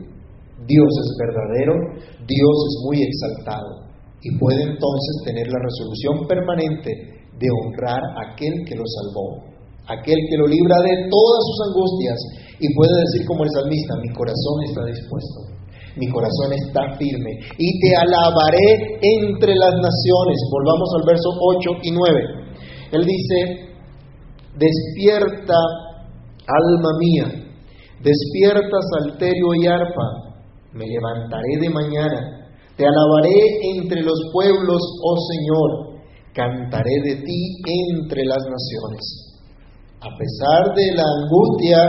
Dios 0.64 0.92
es 0.96 1.10
verdadero, 1.20 1.74
Dios 2.24 2.56
es 2.70 2.76
muy 2.88 3.04
exaltado. 3.04 3.90
Y 4.22 4.38
puede 4.38 4.64
entonces 4.64 5.14
tener 5.26 5.48
la 5.48 5.60
resolución 5.60 6.28
permanente 6.28 6.92
de 7.36 7.48
honrar 7.52 8.00
a 8.00 8.32
aquel 8.32 8.54
que 8.66 8.76
lo 8.76 8.84
salvó 8.86 9.49
aquel 9.90 10.20
que 10.30 10.38
lo 10.38 10.48
libra 10.48 10.78
de 10.86 11.10
todas 11.10 11.42
sus 11.50 11.58
angustias 11.70 12.18
y 12.60 12.68
puede 12.76 12.94
decir 12.94 13.26
como 13.26 13.44
el 13.44 13.52
salmista, 13.52 13.98
mi 14.02 14.14
corazón 14.14 14.58
está 14.68 14.86
dispuesto, 14.86 15.40
mi 15.98 16.08
corazón 16.10 16.54
está 16.54 16.96
firme 16.98 17.32
y 17.58 17.68
te 17.82 17.96
alabaré 17.96 19.00
entre 19.02 19.56
las 19.56 19.74
naciones. 19.74 20.38
Volvamos 20.52 20.90
al 21.00 21.06
verso 21.08 21.30
8 21.34 21.70
y 21.84 21.92
9. 21.92 22.40
Él 22.92 23.04
dice, 23.06 23.70
despierta 24.58 25.58
alma 26.46 26.92
mía, 27.00 27.28
despierta 28.04 28.78
salterio 28.98 29.54
y 29.62 29.68
arpa, 29.68 30.38
me 30.74 30.86
levantaré 30.86 31.58
de 31.62 31.70
mañana, 31.70 32.50
te 32.76 32.86
alabaré 32.86 33.40
entre 33.76 34.02
los 34.02 34.20
pueblos, 34.34 34.82
oh 35.04 35.18
Señor, 35.32 36.02
cantaré 36.34 36.96
de 37.04 37.16
ti 37.24 37.62
entre 37.66 38.24
las 38.26 38.44
naciones. 38.46 39.29
A 40.00 40.10
pesar 40.16 40.76
de 40.76 40.86
la 40.96 41.04
angustia, 41.04 41.80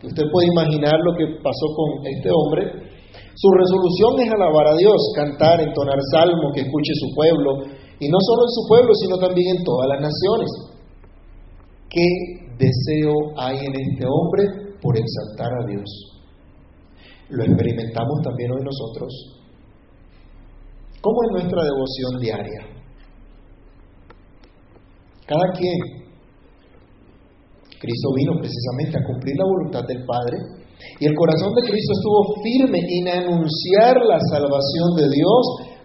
que 0.00 0.06
usted 0.06 0.24
puede 0.30 0.46
imaginar 0.46 0.94
lo 1.02 1.12
que 1.18 1.42
pasó 1.42 1.66
con 1.74 2.06
este 2.06 2.30
hombre, 2.30 2.88
su 3.34 3.48
resolución 3.50 4.18
es 4.18 4.30
alabar 4.30 4.66
a 4.66 4.76
Dios, 4.76 4.98
cantar, 5.14 5.60
entonar 5.60 5.98
salmo, 6.12 6.50
que 6.54 6.62
escuche 6.62 6.92
su 6.94 7.14
pueblo, 7.14 7.70
y 8.00 8.08
no 8.08 8.18
solo 8.20 8.42
en 8.42 8.52
su 8.54 8.62
pueblo, 8.68 8.92
sino 8.94 9.16
también 9.18 9.56
en 9.56 9.64
todas 9.64 9.88
las 9.88 10.00
naciones. 10.00 10.50
¿Qué 11.90 12.06
deseo 12.58 13.14
hay 13.38 13.58
en 13.58 13.74
este 13.74 14.06
hombre 14.06 14.74
por 14.80 14.96
exaltar 14.96 15.50
a 15.50 15.66
Dios? 15.66 15.88
Lo 17.30 17.44
experimentamos 17.44 18.22
también 18.22 18.50
hoy 18.52 18.62
nosotros. 18.62 19.10
¿Cómo 21.00 21.18
es 21.26 21.42
nuestra 21.42 21.62
devoción 21.62 22.20
diaria? 22.20 22.60
Cada 25.26 25.52
quien. 25.52 25.97
Cristo 27.78 28.08
vino 28.14 28.34
precisamente 28.38 28.98
a 28.98 29.06
cumplir 29.06 29.34
la 29.38 29.46
voluntad 29.46 29.82
del 29.86 30.04
Padre 30.04 30.36
y 31.00 31.06
el 31.06 31.14
corazón 31.14 31.54
de 31.54 31.70
Cristo 31.70 31.92
estuvo 31.94 32.20
firme 32.42 32.78
en 32.78 33.04
anunciar 33.08 33.98
la 34.02 34.18
salvación 34.30 34.94
de 34.98 35.06
Dios 35.10 35.42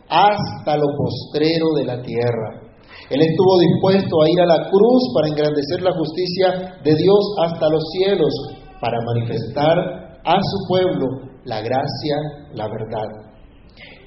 hasta 0.10 0.78
lo 0.78 0.90
postrero 0.98 1.74
de 1.78 1.86
la 1.86 2.02
tierra. 2.02 2.62
Él 3.10 3.22
estuvo 3.22 3.54
dispuesto 3.60 4.22
a 4.22 4.30
ir 4.30 4.40
a 4.42 4.46
la 4.46 4.70
cruz 4.70 5.02
para 5.14 5.30
engrandecer 5.30 5.82
la 5.82 5.94
justicia 5.98 6.78
de 6.84 6.94
Dios 6.96 7.22
hasta 7.46 7.70
los 7.70 7.84
cielos, 7.98 8.34
para 8.80 8.98
manifestar 9.06 10.22
a 10.24 10.38
su 10.38 10.58
pueblo 10.68 11.06
la 11.46 11.62
gracia, 11.62 12.16
la 12.54 12.68
verdad. 12.70 13.10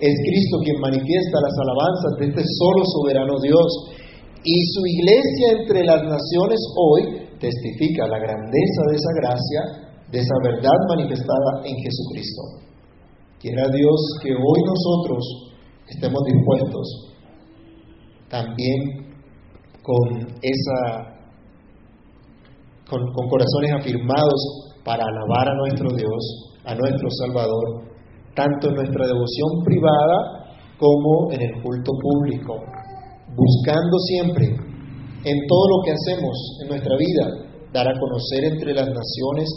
Es 0.01 0.15
Cristo 0.27 0.59
quien 0.63 0.81
manifiesta 0.81 1.39
las 1.43 1.55
alabanzas 1.59 2.13
de 2.19 2.27
este 2.27 2.45
solo 2.47 2.83
soberano 2.99 3.35
Dios 3.43 3.67
y 4.45 4.57
su 4.73 4.83
iglesia 4.87 5.47
entre 5.61 5.85
las 5.85 6.03
naciones 6.03 6.61
hoy 6.77 7.26
testifica 7.39 8.07
la 8.07 8.19
grandeza 8.19 8.81
de 8.91 8.95
esa 8.97 9.13
gracia, 9.21 9.61
de 10.11 10.19
esa 10.19 10.35
verdad 10.43 10.79
manifestada 10.89 11.65
en 11.65 11.77
Jesucristo. 11.77 12.43
Quiera 13.41 13.65
Dios 13.69 14.01
que 14.23 14.31
hoy 14.33 14.61
nosotros 14.65 15.25
estemos 15.89 16.23
dispuestos 16.25 17.15
también 18.29 19.07
con 19.83 20.27
esa 20.43 21.15
con, 22.89 23.01
corazones 23.29 23.73
afirmados 23.81 24.75
para 24.85 25.05
alabar 25.05 25.49
a 25.49 25.57
nuestro 25.57 25.91
Dios, 25.97 26.55
a 26.65 26.75
nuestro 26.75 27.09
Salvador, 27.11 27.83
tanto 28.35 28.69
en 28.69 28.75
nuestra 28.75 29.07
devoción 29.07 29.65
privada 29.65 30.47
como 30.79 31.33
en 31.33 31.41
el 31.43 31.63
culto 31.63 31.93
público 32.01 32.55
buscando 33.37 33.99
siempre 34.09 34.66
en 35.27 35.39
todo 35.49 35.65
lo 35.75 35.79
que 35.83 35.91
hacemos 35.91 36.37
en 36.63 36.69
nuestra 36.69 36.95
vida, 36.97 37.25
dar 37.73 37.89
a 37.89 37.99
conocer 37.99 38.45
entre 38.45 38.73
las 38.75 38.87
naciones 38.87 39.51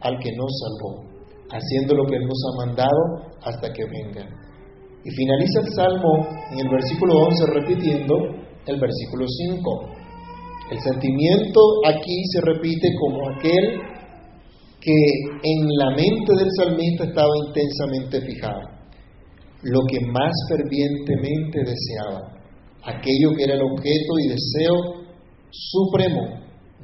al 0.00 0.18
que 0.20 0.30
nos 0.36 0.52
salvó, 0.60 1.00
haciendo 1.48 1.94
lo 1.94 2.04
que 2.04 2.18
nos 2.20 2.36
ha 2.44 2.66
mandado 2.66 3.00
hasta 3.40 3.72
que 3.72 3.84
venga. 3.84 4.28
Y 5.02 5.10
finaliza 5.16 5.60
el 5.60 5.72
Salmo 5.72 6.28
en 6.52 6.58
el 6.60 6.68
versículo 6.68 7.24
11 7.24 7.44
repitiendo 7.54 8.14
el 8.66 8.78
versículo 8.78 9.24
5. 9.26 9.80
El 10.72 10.80
sentimiento 10.80 11.60
aquí 11.88 12.16
se 12.32 12.40
repite 12.42 12.88
como 13.00 13.30
aquel 13.30 13.80
que 14.80 14.92
en 15.42 15.66
la 15.78 15.90
mente 15.96 16.36
del 16.36 16.50
salmista 16.58 17.04
estaba 17.04 17.32
intensamente 17.48 18.20
fijado, 18.20 18.60
lo 19.62 19.80
que 19.88 20.00
más 20.04 20.32
fervientemente 20.50 21.60
deseaba 21.64 22.34
aquello 22.84 23.34
que 23.34 23.44
era 23.44 23.54
el 23.54 23.62
objeto 23.62 24.12
y 24.20 24.28
deseo 24.28 25.03
supremo 25.54 26.40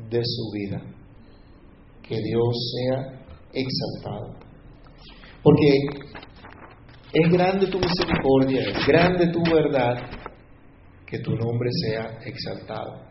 de 0.09 0.21
su 0.23 0.51
vida. 0.53 0.81
Que 2.03 2.17
Dios 2.17 2.57
sea 2.75 3.21
exaltado. 3.53 4.35
Porque 5.43 5.67
es 7.13 7.33
grande 7.33 7.67
tu 7.67 7.79
misericordia, 7.79 8.63
es 8.63 8.87
grande 8.87 9.29
tu 9.33 9.43
verdad, 9.43 9.97
que 11.07 11.19
tu 11.19 11.33
nombre 11.33 11.71
sea 11.85 12.19
exaltado. 12.25 13.03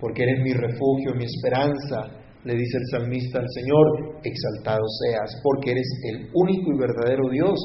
Porque 0.00 0.22
eres 0.22 0.42
mi 0.42 0.52
refugio, 0.52 1.14
mi 1.16 1.24
esperanza, 1.24 2.26
le 2.44 2.54
dice 2.54 2.78
el 2.78 2.86
salmista 2.90 3.38
al 3.38 3.46
Señor, 3.48 4.20
exaltado 4.22 4.84
seas, 5.02 5.40
porque 5.42 5.72
eres 5.72 5.88
el 6.10 6.30
único 6.34 6.72
y 6.72 6.78
verdadero 6.78 7.28
Dios, 7.30 7.58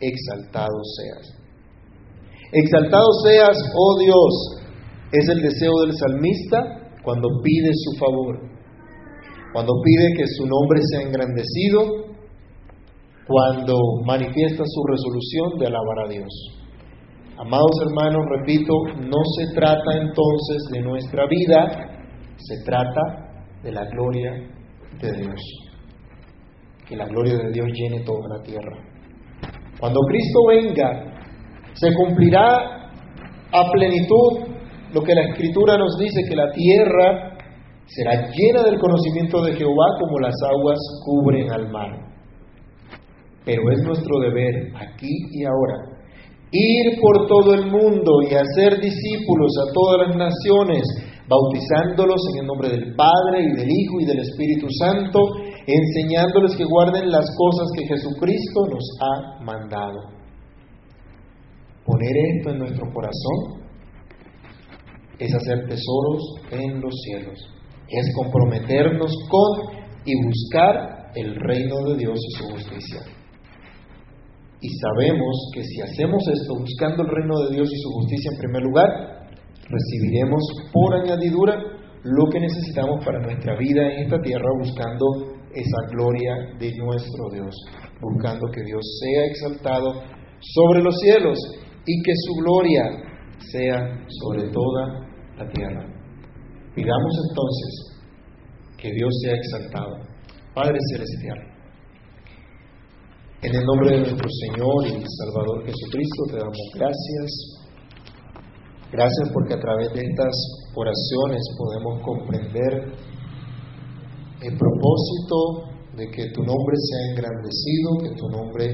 exaltado 0.00 0.80
seas. 0.96 1.46
Exaltado 2.52 3.06
seas, 3.24 3.56
oh 3.74 3.98
Dios, 4.00 4.65
es 5.12 5.28
el 5.28 5.42
deseo 5.42 5.72
del 5.82 5.92
salmista 5.96 6.58
cuando 7.02 7.28
pide 7.42 7.70
su 7.72 7.98
favor, 7.98 8.40
cuando 9.52 9.72
pide 9.82 10.14
que 10.16 10.26
su 10.26 10.46
nombre 10.46 10.80
sea 10.90 11.02
engrandecido, 11.02 12.06
cuando 13.26 13.74
manifiesta 14.04 14.64
su 14.64 14.82
resolución 14.86 15.58
de 15.58 15.66
alabar 15.66 16.06
a 16.06 16.08
Dios. 16.08 16.56
Amados 17.38 17.70
hermanos, 17.86 18.24
repito, 18.38 18.72
no 18.98 19.18
se 19.38 19.54
trata 19.54 19.98
entonces 20.00 20.64
de 20.72 20.80
nuestra 20.80 21.26
vida, 21.28 21.96
se 22.36 22.64
trata 22.64 23.36
de 23.62 23.72
la 23.72 23.84
gloria 23.86 24.32
de 25.00 25.12
Dios. 25.12 25.40
Que 26.88 26.96
la 26.96 27.06
gloria 27.06 27.36
de 27.36 27.52
Dios 27.52 27.66
llene 27.72 28.04
toda 28.04 28.36
la 28.36 28.42
tierra. 28.42 28.78
Cuando 29.78 30.00
Cristo 30.08 30.38
venga, 30.48 31.16
se 31.74 31.92
cumplirá 31.94 32.90
a 33.52 33.70
plenitud 33.72 34.55
lo 34.92 35.02
que 35.02 35.14
la 35.14 35.22
Escritura 35.22 35.76
nos 35.76 35.96
dice, 35.98 36.22
que 36.28 36.36
la 36.36 36.50
tierra 36.52 37.36
será 37.86 38.30
llena 38.30 38.62
del 38.64 38.78
conocimiento 38.78 39.42
de 39.42 39.54
Jehová 39.54 39.86
como 40.00 40.18
las 40.18 40.34
aguas 40.42 40.78
cubren 41.04 41.50
al 41.52 41.70
mar. 41.70 42.06
Pero 43.44 43.62
es 43.70 43.82
nuestro 43.84 44.18
deber, 44.20 44.72
aquí 44.74 45.12
y 45.32 45.44
ahora, 45.44 45.96
ir 46.50 47.00
por 47.00 47.26
todo 47.28 47.54
el 47.54 47.66
mundo 47.70 48.22
y 48.28 48.34
hacer 48.34 48.80
discípulos 48.80 49.52
a 49.62 49.72
todas 49.72 50.08
las 50.08 50.16
naciones, 50.16 50.82
bautizándolos 51.28 52.20
en 52.32 52.40
el 52.40 52.46
nombre 52.46 52.70
del 52.70 52.94
Padre 52.96 53.42
y 53.42 53.56
del 53.56 53.70
Hijo 53.70 54.00
y 54.00 54.04
del 54.06 54.18
Espíritu 54.18 54.66
Santo, 54.80 55.20
enseñándoles 55.66 56.56
que 56.56 56.64
guarden 56.64 57.10
las 57.10 57.26
cosas 57.36 57.68
que 57.76 57.86
Jesucristo 57.86 58.66
nos 58.66 58.84
ha 59.00 59.44
mandado. 59.44 60.16
Poner 61.84 62.16
esto 62.34 62.50
en 62.50 62.58
nuestro 62.58 62.92
corazón 62.92 63.65
es 65.18 65.34
hacer 65.34 65.66
tesoros 65.68 66.22
en 66.50 66.80
los 66.80 66.94
cielos, 67.04 67.38
es 67.88 68.14
comprometernos 68.14 69.12
con 69.28 69.76
y 70.04 70.12
buscar 70.24 71.10
el 71.14 71.34
reino 71.34 71.82
de 71.88 71.96
Dios 71.96 72.18
y 72.18 72.36
su 72.36 72.44
justicia. 72.50 73.00
Y 74.60 74.68
sabemos 74.68 75.50
que 75.54 75.62
si 75.62 75.80
hacemos 75.82 76.22
esto 76.28 76.54
buscando 76.58 77.02
el 77.02 77.10
reino 77.10 77.38
de 77.44 77.56
Dios 77.56 77.68
y 77.70 77.82
su 77.82 77.90
justicia 77.92 78.30
en 78.32 78.38
primer 78.38 78.62
lugar, 78.62 78.88
recibiremos 79.68 80.42
por 80.72 80.94
añadidura 80.94 81.56
lo 82.02 82.30
que 82.30 82.40
necesitamos 82.40 83.04
para 83.04 83.20
nuestra 83.20 83.56
vida 83.58 83.92
en 83.92 84.04
esta 84.04 84.20
tierra, 84.20 84.46
buscando 84.58 85.36
esa 85.52 85.90
gloria 85.90 86.34
de 86.58 86.72
nuestro 86.76 87.30
Dios, 87.32 87.54
buscando 88.00 88.46
que 88.52 88.62
Dios 88.62 88.82
sea 89.00 89.24
exaltado 89.26 90.02
sobre 90.40 90.82
los 90.82 90.98
cielos 91.00 91.38
y 91.84 92.02
que 92.02 92.12
su 92.14 92.34
gloria 92.42 92.82
sea 93.50 94.04
sobre 94.20 94.48
toda 94.50 95.05
la 95.36 95.48
tierra. 95.48 95.86
Pidamos 96.74 97.14
entonces 97.28 97.96
que 98.78 98.92
Dios 98.92 99.12
sea 99.22 99.34
exaltado. 99.34 99.96
Padre 100.54 100.78
Celestial, 100.92 101.38
en 103.42 103.54
el 103.54 103.64
nombre 103.64 103.90
de 103.92 103.98
nuestro 103.98 104.28
Señor 104.28 104.86
y 104.86 105.04
Salvador 105.06 105.64
Jesucristo 105.66 106.22
te 106.30 106.36
damos 106.38 106.58
gracias. 106.74 107.56
Gracias 108.90 109.30
porque 109.32 109.54
a 109.54 109.60
través 109.60 109.92
de 109.92 110.00
estas 110.00 110.34
oraciones 110.74 111.42
podemos 111.58 112.02
comprender 112.02 112.72
el 114.40 114.56
propósito 114.56 115.76
de 115.96 116.10
que 116.10 116.30
tu 116.32 116.42
nombre 116.42 116.76
sea 116.76 117.12
engrandecido, 117.12 117.98
que 118.02 118.14
tu 118.16 118.28
nombre 118.28 118.66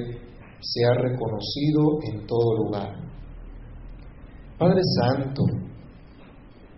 sea 0.61 0.95
reconocido 0.95 1.99
en 2.13 2.27
todo 2.27 2.57
lugar. 2.65 2.95
Padre 4.59 4.81
Santo, 5.01 5.43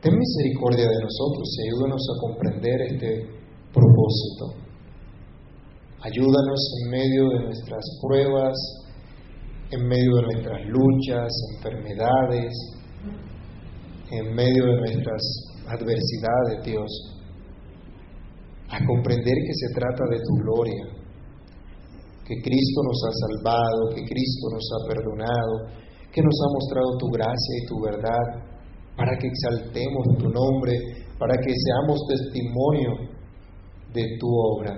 ten 0.05 0.13
misericordia 0.13 0.85
de 0.85 1.01
nosotros 1.01 1.49
y 1.57 1.69
ayúdanos 1.73 2.05
a 2.13 2.21
comprender 2.21 2.79
este 2.93 3.25
propósito. 3.73 4.61
Ayúdanos 6.03 6.61
en 6.77 6.91
medio 6.91 7.31
de 7.31 7.41
nuestras 7.49 7.85
pruebas, 8.03 8.53
en 9.71 9.89
medio 9.89 10.17
de 10.17 10.23
nuestras 10.29 10.61
luchas, 10.69 11.33
enfermedades, 11.57 12.53
en 14.11 14.35
medio 14.35 14.67
de 14.67 14.77
nuestras 14.77 15.23
adversidades, 15.73 16.63
Dios, 16.67 16.91
a 18.69 18.85
comprender 18.85 19.37
que 19.41 19.55
se 19.55 19.73
trata 19.73 20.05
de 20.11 20.21
tu 20.21 20.35
gloria, 20.45 20.85
que 22.29 22.43
Cristo 22.45 22.81
nos 22.85 23.01
ha 23.09 23.13
salvado, 23.25 23.89
que 23.97 24.05
Cristo 24.05 24.53
nos 24.53 24.69
ha 24.69 24.81
perdonado, 24.87 25.81
que 26.13 26.21
nos 26.21 26.37
ha 26.45 26.53
mostrado 26.53 26.91
tu 26.99 27.07
gracia 27.09 27.55
y 27.57 27.67
tu 27.67 27.81
verdad, 27.81 28.54
para 28.97 29.17
que 29.19 29.27
exaltemos 29.27 30.05
tu 30.19 30.29
nombre, 30.29 30.73
para 31.19 31.35
que 31.37 31.53
seamos 31.53 32.01
testimonio 32.09 32.91
de 33.93 34.03
tu 34.19 34.27
obra. 34.29 34.73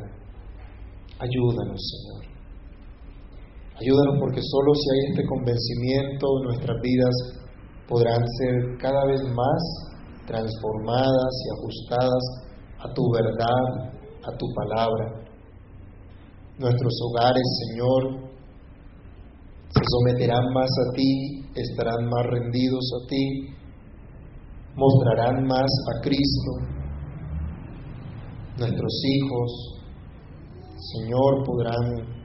Ayúdanos, 1.19 1.81
Señor. 1.81 2.27
Ayúdanos 3.81 4.17
porque 4.21 4.41
solo 4.41 4.75
si 4.75 4.91
hay 4.91 5.11
este 5.11 5.27
convencimiento, 5.27 6.27
nuestras 6.45 6.77
vidas 6.81 7.14
podrán 7.89 8.25
ser 8.39 8.79
cada 8.79 9.05
vez 9.07 9.23
más 9.23 9.62
transformadas 10.27 11.33
y 11.45 11.61
ajustadas 11.61 12.25
a 12.81 12.93
tu 12.93 13.03
verdad, 13.12 13.93
a 14.25 14.37
tu 14.37 14.47
palabra. 14.55 15.27
Nuestros 16.59 16.95
hogares, 17.05 17.43
Señor, 17.69 18.27
se 19.69 19.81
someterán 19.85 20.53
más 20.55 20.71
a 20.89 20.93
ti, 20.95 21.45
estarán 21.55 22.07
más 22.07 22.27
rendidos 22.31 22.85
a 23.03 23.07
ti, 23.09 23.57
mostrarán 24.77 25.47
más 25.47 25.70
a 25.95 26.01
Cristo. 26.03 26.53
Nuestros 28.59 29.03
hijos, 29.05 29.77
Señor, 30.93 31.45
podrán 31.45 32.16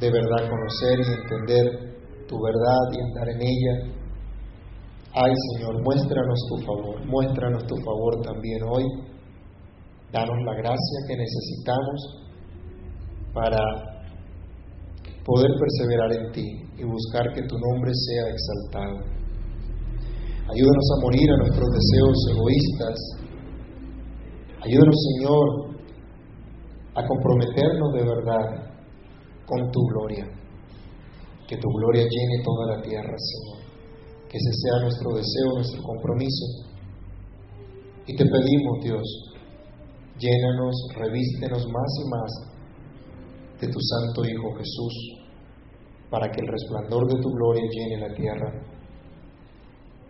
de 0.00 0.10
verdad 0.10 0.48
conocer 0.48 0.98
y 1.00 1.22
entender 1.22 1.92
tu 2.28 2.36
verdad 2.40 2.84
y 2.92 3.00
andar 3.00 3.28
en 3.28 3.40
ella. 3.40 3.92
Ay 5.14 5.32
Señor, 5.52 5.82
muéstranos 5.82 6.40
tu 6.48 6.56
favor, 6.64 7.06
muéstranos 7.06 7.66
tu 7.66 7.76
favor 7.76 8.20
también 8.22 8.62
hoy. 8.62 8.84
Danos 10.10 10.36
la 10.44 10.54
gracia 10.54 10.98
que 11.08 11.16
necesitamos 11.16 12.22
para 13.34 13.58
poder 15.24 15.50
perseverar 15.58 16.12
en 16.12 16.32
ti 16.32 16.46
y 16.78 16.84
buscar 16.84 17.32
que 17.34 17.42
tu 17.42 17.56
nombre 17.58 17.92
sea 17.94 18.24
exaltado. 18.28 19.21
Ayúdanos 20.52 20.88
a 20.92 21.00
morir 21.00 21.30
a 21.30 21.36
nuestros 21.38 21.68
deseos 21.72 22.16
egoístas. 22.28 22.96
Ayúdanos, 24.60 24.96
Señor, 25.16 25.46
a 26.94 27.06
comprometernos 27.06 27.92
de 27.94 28.04
verdad 28.04 28.72
con 29.46 29.70
tu 29.70 29.80
gloria. 29.80 30.28
Que 31.48 31.56
tu 31.56 31.68
gloria 31.68 32.02
llene 32.02 32.44
toda 32.44 32.76
la 32.76 32.82
tierra, 32.82 33.16
Señor. 33.16 33.64
Que 34.28 34.36
ese 34.36 34.52
sea 34.52 34.82
nuestro 34.82 35.14
deseo, 35.16 35.54
nuestro 35.54 35.82
compromiso. 35.82 36.44
Y 38.06 38.14
te 38.14 38.24
pedimos, 38.24 38.84
Dios, 38.84 39.32
llénanos, 40.18 40.74
revístenos 40.96 41.64
más 41.66 41.90
y 42.04 42.08
más 42.10 42.30
de 43.58 43.68
tu 43.68 43.80
Santo 43.80 44.22
Hijo 44.28 44.52
Jesús, 44.58 44.94
para 46.10 46.30
que 46.30 46.40
el 46.42 46.48
resplandor 46.48 47.08
de 47.08 47.22
tu 47.22 47.30
gloria 47.30 47.62
llene 47.70 48.06
la 48.06 48.14
tierra, 48.14 48.71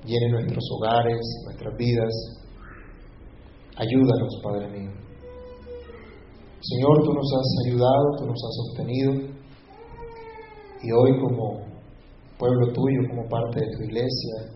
llene 0.04 0.30
nuestros 0.30 0.64
hogares, 0.76 1.20
nuestras 1.44 1.76
vidas. 1.76 2.12
Ayúdanos, 3.76 4.40
Padre 4.42 4.68
mío. 4.68 4.90
Señor, 6.60 7.02
tú 7.04 7.12
nos 7.12 7.32
has 7.34 7.66
ayudado, 7.66 8.04
tú 8.18 8.26
nos 8.26 8.40
has 8.44 8.54
sostenido, 8.54 9.12
y 10.82 10.92
hoy 10.92 11.20
como 11.20 11.64
pueblo 12.38 12.72
tuyo, 12.72 13.08
como 13.10 13.28
parte 13.28 13.60
de 13.60 13.76
tu 13.76 13.82
iglesia, 13.84 14.52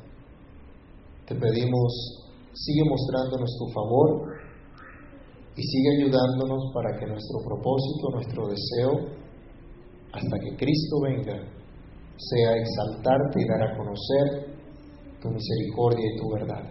te 1.26 1.34
pedimos, 1.34 1.92
sigue 2.52 2.82
mostrándonos 2.88 3.50
tu 3.58 3.72
favor 3.72 4.34
y 5.56 5.62
sigue 5.62 6.02
ayudándonos 6.02 6.72
para 6.74 6.98
que 6.98 7.06
nuestro 7.06 7.38
propósito, 7.44 8.10
nuestro 8.12 8.48
deseo, 8.48 8.92
hasta 10.12 10.38
que 10.38 10.56
Cristo 10.56 11.00
venga, 11.02 11.38
sea 12.16 12.52
exaltarte 12.56 13.42
y 13.42 13.48
dar 13.48 13.62
a 13.62 13.76
conocer 13.76 14.55
tu 15.26 15.34
misericordia 15.34 16.06
y 16.06 16.16
tu 16.18 16.30
verdad. 16.32 16.64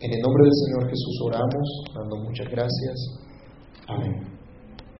En 0.00 0.12
el 0.12 0.20
nombre 0.20 0.44
del 0.44 0.52
Señor 0.54 0.90
Jesús 0.90 1.20
oramos, 1.24 1.84
dando 1.94 2.16
muchas 2.16 2.48
gracias. 2.50 2.96
Amén. 3.88 4.37